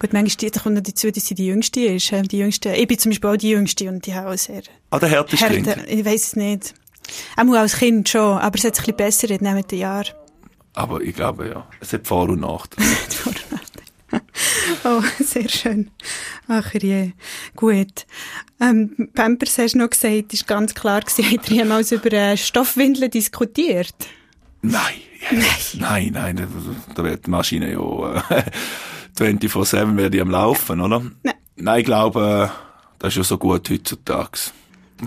[0.00, 2.12] Gut, manchmal kommt noch dazu, dass sie die Jüngste ist.
[2.12, 4.62] ähm, Die Jüngste, ich bin zum Beispiel auch die Jüngste und die haben auch sehr
[4.90, 5.68] Ah, der härteste Kind.
[5.88, 6.74] Ich weiss es nicht.
[7.36, 10.06] Auch als Kind schon, aber es hat sich ein bisschen besser in den Jahren.
[10.76, 12.86] Aber ich glaube, ja, es hat Vor- und Nachteile.
[14.84, 15.90] Oh, sehr schön.
[16.48, 17.12] Ach je,
[17.56, 18.06] gut.
[18.60, 22.36] Ähm, Pampers hast du noch gesagt, ist ganz klar gewesen, habt ihr jemals über äh,
[22.36, 23.94] Stoffwindeln diskutiert?
[24.62, 24.94] nein,
[25.74, 26.46] nein, nein, da,
[26.94, 28.42] da wird die Maschine ja äh,
[29.16, 31.00] 24-7 werde ich am Laufen, oder?
[31.22, 31.34] Nein.
[31.56, 32.56] Nein, ich glaube, äh,
[32.98, 34.38] das ist ja so gut heutzutage.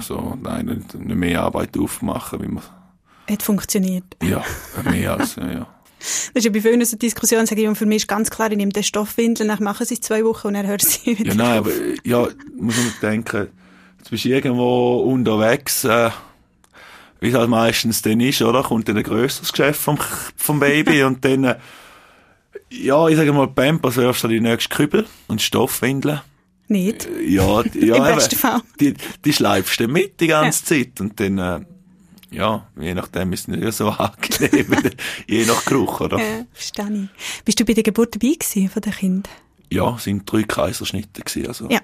[0.01, 2.63] So, nein, nicht, nicht mehr Arbeit aufmachen, wie man
[3.30, 4.03] Hat funktioniert.
[4.23, 4.43] Ja,
[4.89, 5.67] mehr als, ja, ja.
[5.99, 8.49] Das ist ja bei vielen so Diskussionen, sage ich, und für mich ist ganz klar,
[8.49, 11.32] ich nehme den Stoffwindel, dann machen sie es zwei Wochen und dann hören sie wieder
[11.32, 11.71] Ja, nein, aber,
[12.05, 12.25] ja,
[12.57, 13.47] muss man denken,
[13.97, 16.09] jetzt bist du irgendwo unterwegs, äh,
[17.19, 18.63] wie es halt meistens dann ist, oder?
[18.63, 19.97] Kommt dann ein grösseres Geschäft vom,
[20.38, 21.55] vom Baby und dann, äh,
[22.71, 26.21] ja, ich sage mal, Pampers wirfst du die nächste Kübel und Stoffwindeln.
[26.69, 27.09] Nicht.
[27.27, 28.61] Ja, die- ja, Im besten Fall.
[28.80, 28.93] Die,
[29.25, 31.59] die schleifst du mit die ganze Zeit und dann, äh,
[32.32, 34.75] ja, je nachdem ist es nicht so angenehm,
[35.27, 36.17] je nach Geruch, oder?
[36.19, 37.43] Ja, verstehe ich.
[37.45, 39.34] Bist du bei der Geburt dabei gewesen von den Kindern?
[39.71, 41.69] Ja, es sind drei Kaiserschnitte gewesen, also.
[41.69, 41.80] Ja.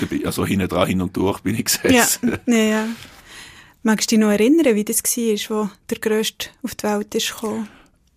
[0.00, 1.90] Dabei, also hinten dran, hin und durch bin ich Ja.
[1.90, 2.38] gesessen.
[2.46, 2.86] ja, ja.
[3.82, 7.32] Magst du dich noch erinnern, wie das war, wo der Grösste auf die Welt ist
[7.32, 7.68] gekommen?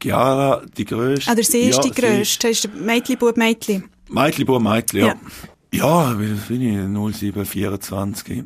[0.01, 1.31] Chiara, die grösste.
[1.31, 2.47] Oder sie ist ja, die Grösste.
[2.47, 3.83] Das ist Mädchen, Bub, Mädchen.
[4.09, 5.07] Mädchen, Bub, Mädchen, ja.
[5.07, 5.15] Ja.
[5.73, 6.75] Ja, bin ich?
[7.21, 8.43] 0724.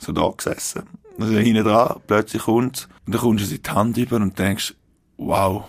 [0.00, 0.82] So da gesessen.
[1.18, 4.74] Also hinten dran, plötzlich kommt und dann kommst du in die Hand über und denkst,
[5.16, 5.64] wow,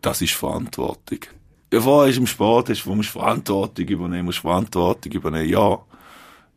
[0.00, 1.20] das ist Verantwortung.
[1.72, 5.78] Ja, vorher ist im Sport, ist, wo musst du Verantwortung übernehmen, musst Verantwortung übernehmen, ja.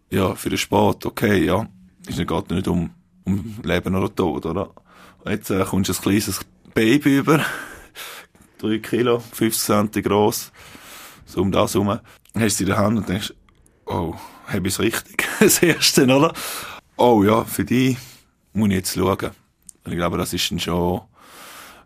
[0.10, 1.68] Ja, für den Sport, okay, ja.
[2.08, 2.92] Es geht nicht um,
[3.26, 4.70] um Leben oder Tod, oder?
[5.26, 6.40] Jetzt äh, kommst du ein kleines
[6.74, 7.46] Baby über,
[8.58, 10.52] drei Kilo, 50 Cent gross,
[11.26, 12.00] so um das herum.
[12.34, 13.34] Dann hast du in der Hand und denkst,
[13.86, 14.16] oh,
[14.48, 15.28] habe ich es richtig?
[15.42, 16.34] Das erste, oder?
[16.98, 17.98] Oh ja, für die
[18.54, 19.32] muss ich jetzt schauen.
[19.84, 21.02] Und ich glaube, das ist dann schon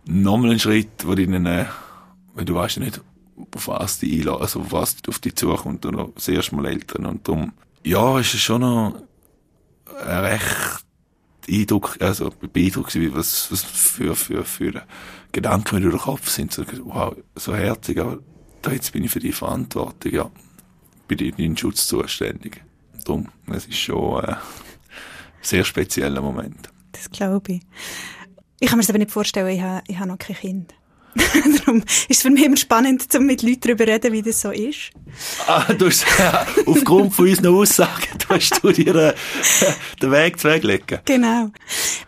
[0.06, 1.66] nochmal ein Schritt, wo du dann, äh,
[2.34, 3.02] weil du weißt ja nicht,
[3.54, 7.06] auf was die einladen, also auf was auf dich zukommt noch das erste Mal Eltern.
[7.06, 7.54] Und darum,
[7.84, 9.02] ja, ist es schon noch
[10.06, 10.86] ein recht
[11.48, 14.84] Eindruck, also beeindruckt wie was, was für, für, für
[15.32, 16.52] Gedanken durch den Kopf sind.
[16.52, 18.20] So, wow, so herzig, aber
[18.62, 20.32] da jetzt bin ich für die Verantwortung, ja.
[21.08, 22.64] Bin ich in Schutz zuständig.
[23.04, 24.36] Darum, es ist schon äh,
[25.46, 26.70] sehr spezieller Moment.
[26.92, 27.62] Das glaube ich.
[28.60, 30.74] Ich kann mir das aber nicht vorstellen, ich habe, ich habe noch kein Kind.
[31.66, 34.42] Darum ist es für mich immer spannend, um mit Leuten darüber zu reden, wie das
[34.42, 34.92] so ist.
[35.48, 39.14] Ah, du hast, äh, aufgrund von unseren Aussagen, hast du dir äh,
[40.02, 41.06] den Weg zurechtgelegt.
[41.06, 41.52] Genau.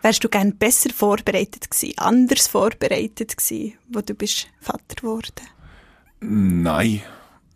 [0.02, 5.32] Wärst du gern besser vorbereitet gewesen, anders vorbereitet gewesen, wo du bist Vater geworden?
[6.20, 7.02] Nein.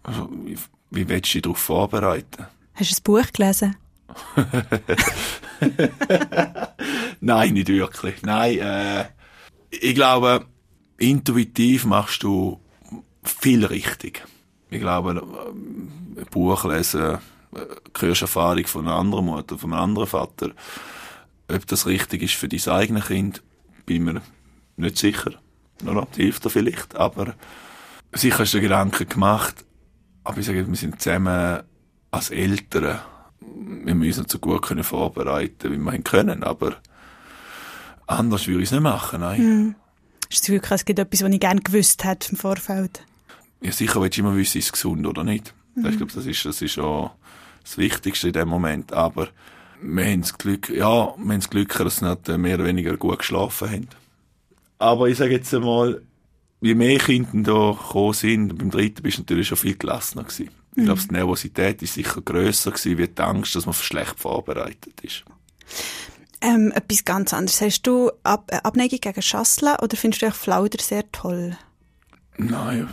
[0.03, 0.57] Also, wie,
[0.91, 2.47] wie willst du dich darauf vorbereiten?
[2.75, 3.77] Hast du ein Buch gelesen?
[7.21, 8.23] Nein, nicht wirklich.
[8.23, 9.05] Nein, äh,
[9.71, 10.47] ich glaube,
[10.99, 12.61] intuitiv machst du
[13.23, 14.25] viel richtig.
[14.71, 17.19] Ich glaube, äh, ein Buch lesen,
[17.55, 17.67] äh,
[17.99, 20.51] hörst Erfahrung von einer anderen Mutter, von einem anderen Vater.
[21.49, 23.43] Ob das richtig ist für dein eigenes Kind,
[23.85, 24.23] bin mir
[24.77, 25.33] nicht sicher.
[25.83, 26.07] Oder?
[26.07, 27.35] Das hilft dir vielleicht, aber
[28.13, 29.65] sicher hast du Gedanken gemacht,
[30.25, 31.63] aber ich sage, wir sind zusammen
[32.11, 33.01] als Eltern,
[33.85, 36.77] wir müssen uns so gut können vorbereiten, wie wir können, aber
[38.07, 39.75] anders würde ich es nicht machen, nein.
[40.31, 43.05] Hast du das Gefühl, es gibt etwas, was ich gerne gewusst hätte im Vorfeld?
[43.61, 45.55] Ja, sicher willst du immer wissen, ist es gesund oder nicht.
[45.77, 47.13] Ich glaube, das ist, das ist auch
[47.63, 48.93] das Wichtigste in dem Moment.
[48.93, 49.29] Aber
[49.81, 52.97] wir haben das Glück, ja, wir haben das Glück, dass sie nicht mehr oder weniger
[52.97, 53.89] gut geschlafen haben.
[54.79, 56.03] Aber ich sage jetzt einmal,
[56.61, 60.51] je mehr Kinder da gekommen sind, beim dritten bist du natürlich schon viel gelassener gewesen.
[60.75, 65.01] Ich glaube, die Nervosität ist sicher grösser gewesen, wie die Angst, dass man schlecht vorbereitet
[65.03, 65.25] ist.
[66.41, 67.61] Ähm, etwas ganz anderes.
[67.61, 71.57] Hast du Ab äh, Abneigung gegen Schasseln oder findest du eigentlich Flauder sehr toll?
[72.39, 72.89] Nein,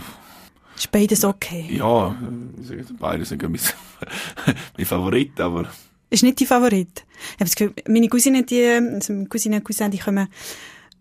[0.76, 1.68] Ist beides okay?
[1.72, 2.16] ja,
[2.60, 3.60] ich sage jetzt, beide sind mein,
[4.78, 5.70] mein Favorit, aber
[6.10, 7.06] Ist nicht dein Favorit?
[7.28, 10.28] Ich habe das Gefühl, meine Cousine, die, also meine Cousine und Cousin, die kommen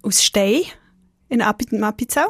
[0.03, 0.63] aus Stein
[1.29, 2.29] in Appenzell.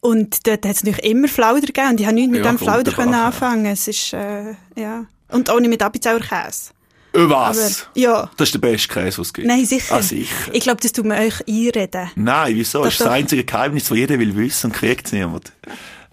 [0.00, 2.58] Und dort hat es natürlich immer Flauder gegeben und ich habe nichts mit Ja, dem
[2.58, 3.26] Flauder drauf können an, ja.
[3.26, 3.66] anfangen.
[3.66, 5.06] Es ist, äh, ja.
[5.28, 6.70] Und auch nicht mit Appenzeller Käse.
[7.12, 7.82] Was?
[7.82, 8.30] Aber, ja.
[8.36, 9.48] Das ist der beste Käse, was es gibt.
[9.48, 9.96] Nein, sicher.
[9.96, 10.52] Ah, sicher.
[10.52, 12.10] Ich glaube, das tut man euch einreden.
[12.14, 12.84] Nein, wieso?
[12.84, 15.52] Das ist das einzige Geheimnis, das jeder will wissen und kriegt es niemand.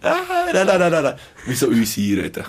[0.01, 0.15] Ah,
[0.51, 1.15] nein, nein, nein, nein, nein.
[1.45, 2.45] Wieso uns einreden?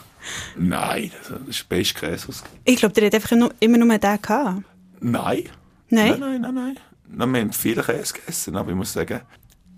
[0.57, 2.55] Nein, das ist der beste Käse, es gibt.
[2.65, 4.63] Ich glaube, der hat einfach immer nur den gehabt.
[5.01, 5.45] Nein.
[5.89, 6.19] Nein?
[6.19, 6.79] Nein, nein, nein, nein.
[7.09, 9.21] Nein, wir haben viele Käse gegessen, aber ich muss sagen,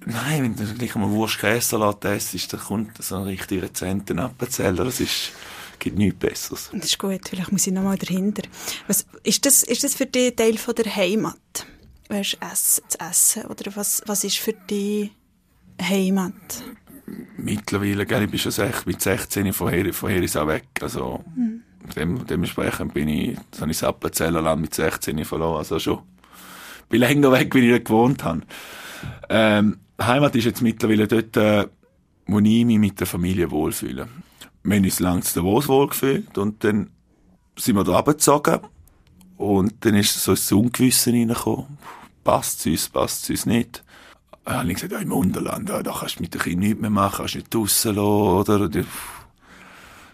[0.06, 4.84] nein, wenn du gleich mal Wurst-Käsesalat isst, dann kommt so ein richtig rezenter Appenzeller.
[4.84, 5.32] Das ist,
[5.78, 6.70] gibt nichts Besseres.
[6.72, 8.42] Das ist gut, vielleicht muss ich nochmal dahinter.
[8.86, 11.66] Was, ist, das, ist das für dich Teil von der Heimat?
[12.08, 13.44] Weißt, essen, zu essen?
[13.46, 15.10] Oder was, was ist für dich
[15.80, 16.34] Heimat?
[17.36, 20.66] mittlerweile, gell, ich bin schon sech, mit 16 von hier, von hier ist auch weg.
[20.80, 21.24] Also,
[21.96, 25.58] dem, dementsprechend bin ich, ich das Appenzellerland mit 16 verloren.
[25.58, 26.00] Also schon,
[26.88, 28.42] bin länger weg, wie ich gewohnt habe.
[29.28, 31.66] Ähm, Heimat ist jetzt mittlerweile dort, äh,
[32.26, 34.08] wo ich mich mit der Familie wohlfühle.
[34.62, 36.90] Wir haben uns lange zu Davos wohlgefühlt und dann
[37.56, 38.60] sind wir da runtergezogen
[39.36, 41.78] und dann ist so ins Ungewisse reingekommen.
[42.22, 43.84] passt es uns, passt es uns nicht.
[44.44, 46.80] Dann habe ich gesagt, ja, im Unterland, ja, da kannst du mit den Kindern nichts
[46.80, 48.70] mehr machen, kannst nicht draussen lassen, oder?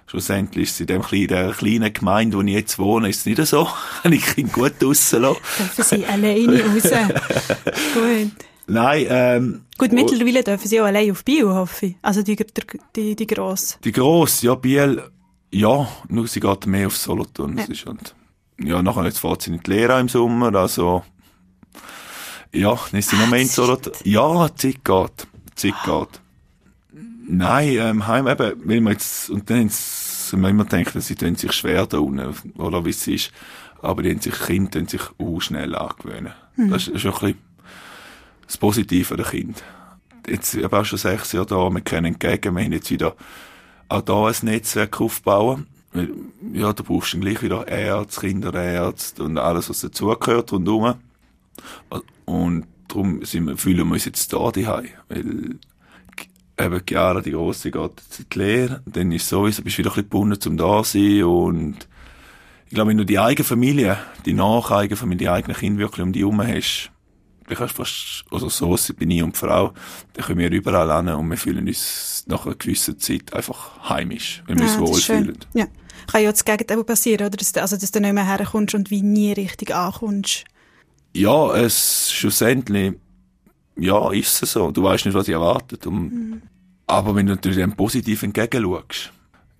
[0.06, 3.44] Schlussendlich ist es in dem kleinen, kleinen Gemeinde, wo ich jetzt wohne, ist es nicht
[3.46, 3.68] so.
[4.02, 5.38] Kann ich Kinder gut draussen lassen.
[5.58, 6.82] Dürfen sie alleine raus?
[7.94, 8.53] gut.
[8.66, 11.96] Nein, ähm, Gut, mittlerweile dürfen sie auch allein auf Bio, hoffe ich.
[12.00, 12.44] Also die, die,
[12.96, 13.76] die, die Grosse.
[13.84, 15.02] Die Grosse, ja, Biel,
[15.50, 17.58] ja, nur sie geht mehr auf Solothurn.
[17.58, 17.66] Ja.
[17.66, 18.14] Das ist halt,
[18.58, 21.04] ja, nachher jetzt fährt sie in die Lehre im Sommer, also,
[22.52, 23.46] ja, dann ist sie Zeit.
[23.48, 23.94] Solothurn.
[24.04, 25.26] Ja, die Zeit geht.
[25.50, 26.20] Die Zeit geht.
[27.26, 31.36] Nein, ähm, heim eben, weil man jetzt, und dann haben wir immer gedacht, sie tun
[31.36, 33.30] sich schwer da unten, oder wie es ist.
[33.82, 36.32] Aber die haben sich, Kinder tun sich auch schnell angewöhnen.
[36.56, 37.38] Das ist schon ein bisschen
[38.46, 39.62] das Positive der Kind.
[40.26, 43.14] Jetzt, ich habe auch schon sechs Jahre da, wir können entgegen, wir haben jetzt wieder
[43.88, 45.66] auch da ein Netzwerk aufbauen.
[46.52, 50.94] Ja, da brauchst du gleich wieder Ärzte, Kinderärzte und alles, was dazugehört rundherum.
[52.24, 54.88] Und darum sind wir, fühlen wir uns jetzt da daheim.
[55.08, 55.56] Weil
[56.58, 58.82] eben Chiara, die Grosse, geht jetzt die Lehre.
[58.86, 61.22] Dann ist sowieso, bist du wieder ein bisschen gebunden zum da sein.
[61.24, 61.88] Und
[62.66, 66.12] ich glaube, wenn du die eigene Familie, die nacheigene Familie, die eigenen Kinder wirklich um
[66.12, 66.90] dich herum hast,
[67.46, 69.72] dann kannst du fast, also so bin ich und die Frau,
[70.14, 74.42] dann können wir überall hin und wir fühlen uns nach einer gewissen Zeit einfach heimisch,
[74.46, 75.38] wenn wir uns das ist wohlfühlen.
[75.54, 75.66] Ja.
[76.10, 77.36] Kann ja das Gegenteil passieren, oder?
[77.36, 80.44] Dass, du- also, dass du nicht mehr herkommst und wie nie richtig ankommst.
[81.14, 82.94] Ja, es schlussendlich,
[83.76, 84.70] ja, ist es so.
[84.70, 85.86] Du weißt nicht, was ich erwartet.
[85.86, 86.42] Und, Mhm.
[86.86, 89.10] Aber wenn du natürlich dem positiv entgegenschaust,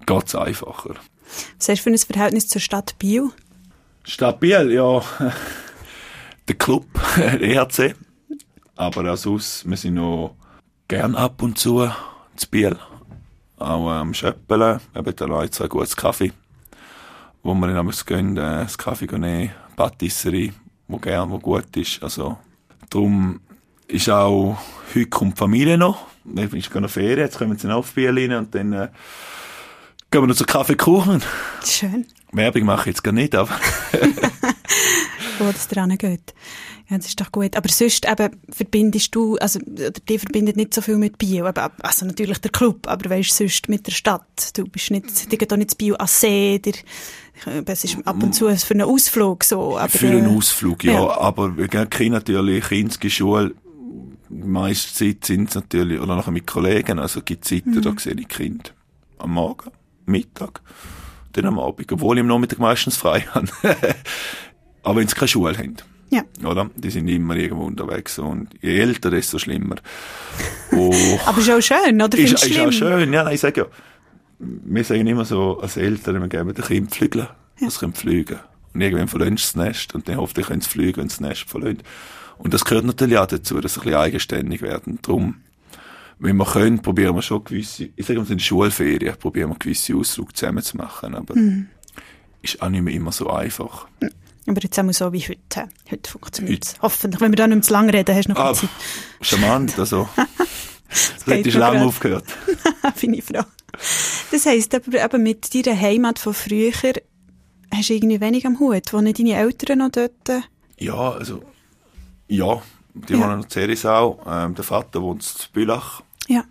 [0.05, 0.97] geht's einfacher.
[1.59, 3.31] Was hast du für ein Verhältnis zur Stadt Biel?
[4.03, 5.03] Stabil, ja.
[6.49, 6.87] Der Club,
[7.17, 7.95] der EHC.
[8.77, 10.35] Aber auch sonst, wir sind noch
[10.89, 11.91] gern ab und zu
[12.37, 12.77] zu Biel.
[13.59, 16.33] Auch am Schöppeln, eben da noch zwei gutes Kaffee.
[17.43, 20.53] Wo wir dann gehen, äh, das Kaffee nehmen, Patisserie,
[20.89, 22.03] wo gern, wo gut ist.
[22.03, 22.37] Also,
[22.91, 23.41] darum
[23.87, 24.59] ist auch,
[24.95, 26.07] heute kommt die Familie noch.
[26.25, 28.89] Wir sind noch Ferien, jetzt kommen sie noch auf Biel rein und dann, äh,
[30.11, 31.23] gehen wir noch zur Kaffeekuchen.
[31.65, 32.07] Schön.
[32.33, 33.55] Werbung mache ich jetzt gar nicht, aber
[35.39, 36.35] wo das dran geht.
[36.89, 37.57] Ja, das ist doch gut.
[37.57, 39.59] Aber sonst eben verbindest du, also,
[40.09, 41.49] die verbindet nicht so viel mit Bio.
[41.49, 44.51] Eben, also natürlich der Club, aber weißt sonst mit der Stadt.
[44.57, 46.75] Du bist nicht, die geht auch nicht zu Bio an See, der,
[47.67, 49.79] es ist ab und zu für einen Ausflug so.
[49.79, 50.93] Aber, Für einen äh, Ausflug, ja.
[50.93, 51.19] ja.
[51.19, 53.55] Aber wir gehen Kinder natürlich in Schule.
[54.29, 57.83] Die meiste Zeit sind es natürlich, oder nachher mit Kollegen, also gibt Zeiten, Mhm.
[57.83, 58.71] da sehe ich Kinder.
[59.19, 59.71] Am Morgen,
[60.07, 60.61] Mittag,
[61.33, 61.91] dann am Abend.
[61.93, 63.49] Obwohl ich am Nachmittag meistens frei habe.
[64.85, 65.77] Aber wenn sie keine Schule haben.
[66.11, 66.23] Ja.
[66.49, 66.71] Oder?
[66.77, 68.19] Die sind immer irgendwo unterwegs.
[68.19, 69.77] Und je älter, desto schlimmer.
[70.77, 70.93] Oh.
[71.27, 72.19] Aber ist auch schön, oder?
[72.19, 72.69] Ist, Findest ist schlimm?
[72.69, 73.67] auch schön, ja, nein, ich sage ja,
[74.41, 77.29] wir sagen immer so, als Eltern, wir geben den Kindern Flügel,
[77.61, 78.41] das können fliegen.
[78.73, 81.85] Und irgendwann verlöhnt das Nest und dann hoffentlich können sie fliegen, wenn das Nest verlöhnt.
[82.39, 84.99] Und das gehört natürlich auch dazu, dass sie ein bisschen eigenständig werden.
[85.03, 85.37] Darum,
[86.19, 89.57] wenn wir können, probieren wir schon gewisse, ich sage mal, in den Schulferien, probieren wir
[89.61, 91.69] gewisse Ausflüge zusammen zu machen, aber Mhm.
[92.43, 93.87] ist auch nicht mehr immer so einfach.
[94.47, 95.69] Aber jetzt einmal so wie heute.
[95.91, 96.75] Heute funktioniert es.
[96.83, 97.21] Hoffentlich.
[97.21, 98.69] Wenn wir da nicht mehr zu lange reden, hast du noch Ah, Zeit.
[99.23, 100.09] charmant, also,
[100.89, 101.87] das geht hätte ich noch lange grad.
[101.89, 102.25] aufgehört.
[103.01, 103.43] Bin ich froh.
[104.31, 108.93] Das heisst, aber eben mit deiner Heimat von früher hast du irgendwie wenig am Hut.
[108.93, 110.13] Wohnen deine Eltern noch dort?
[110.79, 111.43] Ja, also,
[112.29, 112.63] ja,
[112.95, 113.19] die Ja.
[113.21, 114.21] wohnen noch in Zerisau.
[114.27, 116.03] Ähm, der Vater wohnt in Bülach.
[116.29, 116.45] Ja.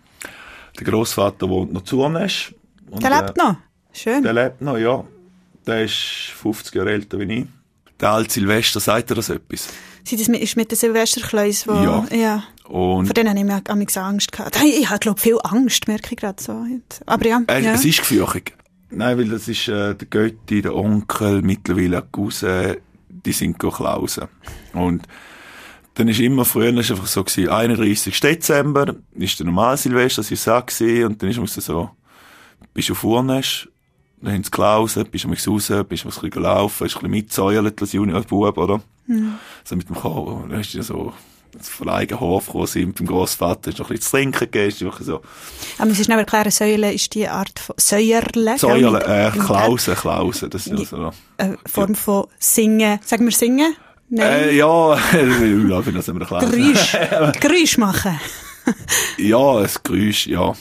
[0.78, 2.54] Der Großvater wohnt noch zu Urnesch.
[2.90, 3.56] Und, Der lebt noch.
[3.92, 4.22] Schön.
[4.24, 5.04] Der lebt noch, ja.
[5.66, 7.46] Der ist 50 Jahre älter wie ich.
[8.00, 9.68] Der alte Silvester, sagt er das etwas?
[10.04, 12.06] Sie das mit, ist mit den Silvesterkleus, wo, Ja.
[12.12, 12.44] ja.
[12.68, 14.58] Und Vor denen habe ich mir amigs Angst gehabt.
[14.58, 16.64] Hey, Ich habe, glaube viel Angst, merke ich gerade so.
[17.06, 17.42] Aber ja.
[17.46, 17.72] äh, ja.
[17.72, 18.54] es ist gefürchtig.
[18.90, 22.78] Nein, weil das ist äh, der Götti, der Onkel, mittlerweile die Cousine,
[23.08, 24.28] die sind go klausen.
[24.72, 25.06] Und
[25.94, 28.18] dann ist immer früher ist einfach so gewesen, 31.
[28.20, 31.90] Dezember ist der normale Silvester, das ist so gewesen, und dann ist man so,
[32.72, 33.68] bist du auf Urnesch,
[34.20, 36.94] dann haben sie gelausen, bist du mal raus, bist du mal ein bisschen gelaufen, hast
[36.96, 38.80] ein bisschen mitsäuert als Juniorbub, oder?
[39.64, 41.12] So mit dem Chor, dann du ja so,
[41.60, 44.68] von eigenen Hof gekommen sind, beim Grossvater, hast du noch ein bisschen zu trinken gegeben,
[44.68, 45.20] ist so,
[45.78, 48.58] Aber wir schnell erklären, Säule ist die Art von, Säuerle?
[48.58, 52.98] Säulen, gell, äh, mit- mit Klausen, Klausen, das ist also, Eine Form von Singen.
[53.04, 53.76] Sagen wir Singen?
[54.08, 54.26] Nein.
[54.26, 56.26] äh, ja, ich glaube, das haben wir.
[56.26, 56.96] Geräusch.
[57.40, 58.18] Geräusch machen.
[59.18, 60.54] Ja, ein Geräusch, ja.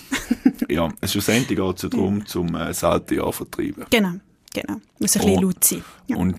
[0.70, 3.86] ja, es schlussendlich geht es ja darum, zum äh, alte Jahr vertreiben.
[3.89, 4.14] Genau.
[4.54, 4.80] Genau.
[4.99, 5.84] Muss ein bisschen laut sein.
[6.08, 6.18] Ja.
[6.18, 6.36] Und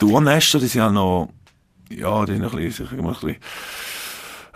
[0.00, 1.28] die Urnester, die sind ja noch,
[1.90, 3.36] ja, die sind noch ein bisschen, ich ein bisschen,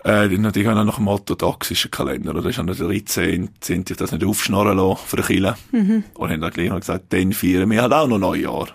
[0.04, 2.42] äh, die, die haben auch nach dem orthodoxischen Kalender, oder?
[2.42, 5.56] Das ist an der 13, sind sich das nicht aufschnorren lassen von der Kirche.
[6.14, 8.68] Und haben dann gleich noch gesagt, dann feiern wir halt auch noch Neujahr.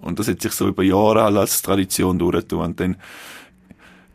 [0.00, 2.60] Und das hat sich so über Jahre halt als Tradition durchgetan.
[2.60, 2.96] Und dann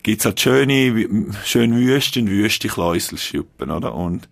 [0.03, 3.95] gibt's halt schöne, schön und wüste Kläuselschuppen, oder?
[3.95, 4.27] Und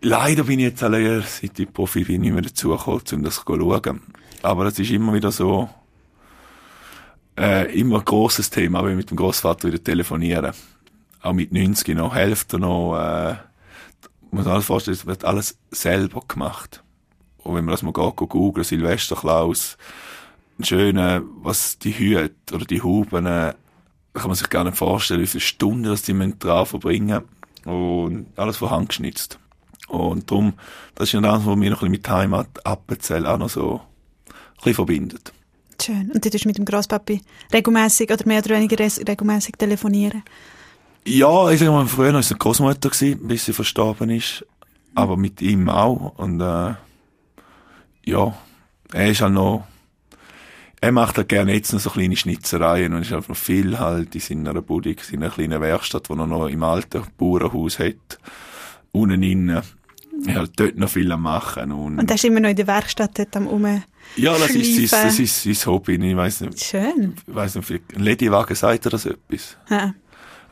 [0.00, 3.42] leider bin ich jetzt alle, seit ich Profi bin, nicht mehr dazugekommen, um das zu
[3.46, 4.00] schauen.
[4.42, 5.68] Aber es ist immer wieder so,
[7.38, 10.52] äh, immer ein grosses Thema, wenn ich mit dem Großvater wieder telefonieren.
[11.20, 13.36] Auch mit 90 noch, Hälfte noch, äh,
[14.30, 16.82] muss alles vorstellen, es wird alles selber gemacht.
[17.38, 19.76] Und wenn man das mal geht, googeln, Silvester Klaus,
[20.58, 23.54] ein schöner, was die Hüte oder die Huben, äh,
[24.20, 27.22] kann man sich gar nicht vorstellen, wie viele Stunden das die dran verbringen.
[27.64, 29.38] Und alles von Hand geschnitzt.
[29.88, 30.54] Und darum,
[30.94, 33.80] das ist ja das, was mich noch ein bisschen mit Heimat Appenzell auch noch so
[34.28, 35.32] ein bisschen verbindet.
[35.80, 36.10] Schön.
[36.12, 37.20] Und du tust mit dem Grosspapi
[37.52, 40.22] regelmäßig oder mehr oder weniger regelmäßig telefonieren?
[41.04, 44.44] Ja, ich sag mal, früher war es eine Großmutter, bis sie verstorben ist.
[44.94, 46.18] Aber mit ihm auch.
[46.18, 46.74] Und, äh,
[48.04, 48.34] ja,
[48.92, 49.66] er ist halt noch,
[50.80, 54.14] er macht halt gerne jetzt noch so kleine Schnitzereien und ist halt noch viel halt
[54.14, 58.18] in seiner Bude, in seiner kleinen Werkstatt, die er noch im alten Bauernhaus hat.
[58.92, 59.62] Unten innen.
[60.26, 61.72] Er halt dort noch viel am machen.
[61.72, 63.82] Und, und er ist immer noch in der Werkstatt dort am Rum.
[64.16, 65.94] Ja, das ist, sein, das ist sein Hobby.
[65.94, 66.62] Ich weiss nicht.
[66.62, 67.14] Schön.
[67.26, 69.56] Ich weiss nicht, ein Ladywagen sagt er das etwas?
[69.68, 69.94] Ja.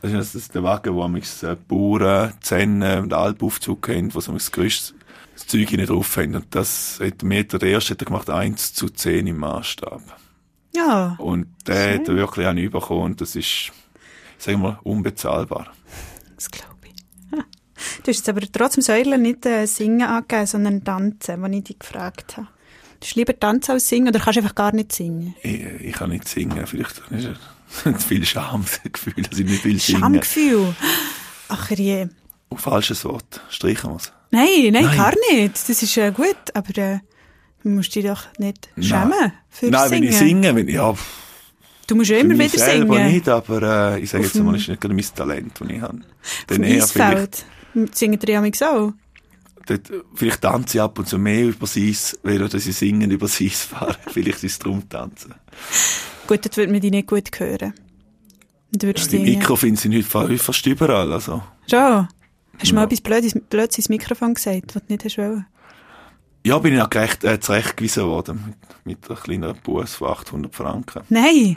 [0.02, 4.52] Das ist der Wagen, wo man äh, Bauern, Zähne und Albaufzug kennt, wo so das
[4.52, 4.94] größte
[5.36, 6.34] Zeug nicht drauf haben.
[6.36, 10.02] Und das hat Meter, der erste hat er gemacht, 1 zu 10 im Maßstab.
[10.74, 11.16] Ja.
[11.18, 12.00] Und der Schön.
[12.00, 13.02] hat er wirklich auch bekommen.
[13.02, 13.72] Und das ist,
[14.38, 15.72] sagen wir mal, unbezahlbar.
[16.34, 16.94] Das glaube ich.
[18.02, 21.78] Du hast jetzt aber trotzdem Säulen nicht äh, Singen angegeben, sondern Tanzen, was ich dich
[21.78, 22.48] gefragt habe.
[23.00, 25.34] Du lieber tanzen als singen oder kannst du einfach gar nicht singen?
[25.42, 26.66] Ich, ich kann nicht singen.
[26.66, 27.28] Vielleicht ist
[27.84, 30.00] es viel Schamgefühl, dass ich nicht viel singen.
[30.00, 30.74] Schamgefühl?
[31.48, 32.08] Ach je.
[32.48, 33.42] Oh, falsches Wort.
[33.50, 34.12] Streichen wir es.
[34.30, 35.68] Nein, nein, nein, gar nicht.
[35.68, 36.98] Das ist äh, gut, aber äh,
[37.62, 39.32] du musst dich doch nicht schämen nein.
[39.48, 40.02] für Nein, Singen.
[40.02, 40.94] wenn ich singe, wenn, ja...
[41.86, 42.90] Du musst ja immer wieder singen.
[42.92, 45.68] Ich nicht, aber äh, ich sage jetzt mal, das ist nicht gerade mein Talent, das
[45.68, 46.00] ich habe.
[46.46, 47.44] Dann eher vielleicht...
[47.92, 48.92] Singen die ja auch?
[49.66, 53.26] dort, vielleicht tanze ich ab und zu mehr über Eis, weil dass ich singen über
[53.26, 53.96] Eis fahre.
[54.08, 55.34] vielleicht ist es drum tanzen.
[56.26, 57.74] Gut, das würde man dich nicht gut hören.
[58.72, 61.42] Du würdest ja, die Mikrofone sind heute fast überall, also.
[61.70, 62.08] Schon?
[62.58, 62.74] Hast du ja.
[62.74, 65.46] mal etwas Blödes, Blödes ins Mikrofon gesagt, was du nicht hast wollen?
[66.46, 70.54] Ja, bin ich auch gerecht, äh, zurechtgewiesen worden, mit, mit einer kleinen Buß von 800
[70.54, 71.02] Franken.
[71.08, 71.56] Nein!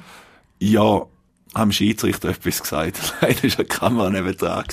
[0.60, 1.06] Ja,
[1.54, 3.14] haben Schiedsrichter etwas gesagt.
[3.22, 4.66] Leider war eine Kamera neben dran.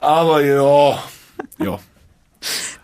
[0.00, 1.02] Aber ja,
[1.58, 1.78] ja.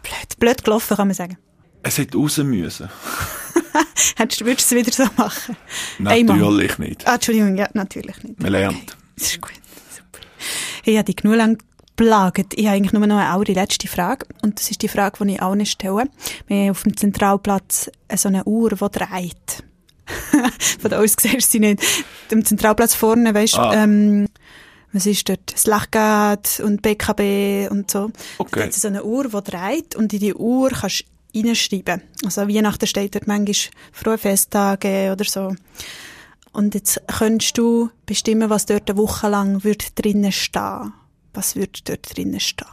[0.02, 1.38] Blöd, blöd gelaufen, kann man sagen.
[1.82, 2.88] Es hätte raus müssen.
[4.16, 5.56] Hättest, würdest du es wieder so machen?
[5.98, 7.06] Natürlich nicht.
[7.06, 8.40] Ah, Entschuldigung, ja, natürlich nicht.
[8.40, 8.76] Man lernt.
[8.76, 8.92] Okay.
[9.16, 9.52] Das ist gut,
[9.90, 10.24] super.
[10.84, 11.58] Ich habe dich genug lang
[11.98, 12.54] geplagt.
[12.54, 14.26] Ich habe eigentlich nur noch eine letzte Frage.
[14.42, 16.04] Und das ist die Frage, die ich auch nicht stelle.
[16.46, 19.64] Wir haben auf dem Zentralplatz so eine Uhr, die dreht.
[20.80, 21.82] Von aus siehst du sie nicht.
[22.32, 23.74] Am Zentralplatz vorne, weißt du, ah.
[23.74, 24.28] ähm,
[24.92, 25.52] was ist dort?
[25.52, 28.10] Das Lachgad und BKB und so.
[28.38, 28.60] Okay.
[28.60, 32.02] Da hat so eine Uhr, die dreht und in die Uhr kannst du reinschreiben.
[32.24, 35.54] Also Weihnachten steht dort manchmal frohe Festtage oder so.
[36.52, 40.92] Und jetzt könntest du bestimmen, was dort eine Woche lang wird drinnen stehen.
[41.38, 42.66] Was würde dort drinnen stehen?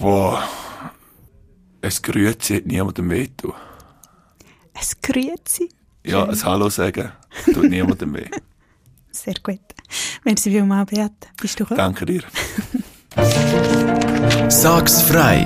[0.00, 0.42] Boah.
[1.80, 3.52] Es Grüezi hat niemandem wehtun.
[4.74, 5.68] Es Grüezi?
[6.04, 7.12] Ja, ein Hallo sagen
[7.44, 8.28] tut niemandem weh.
[9.12, 9.60] Sehr gut.
[10.24, 11.12] Merci vielmals, Beat.
[11.40, 11.78] Bist du gut?
[11.78, 12.24] Danke dir.
[14.48, 15.44] Sag's frei.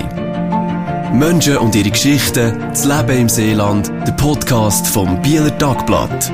[1.13, 6.31] Menschen und ihre Geschichten, das Leben im Seeland, der Podcast vom Bieler Tagblatt.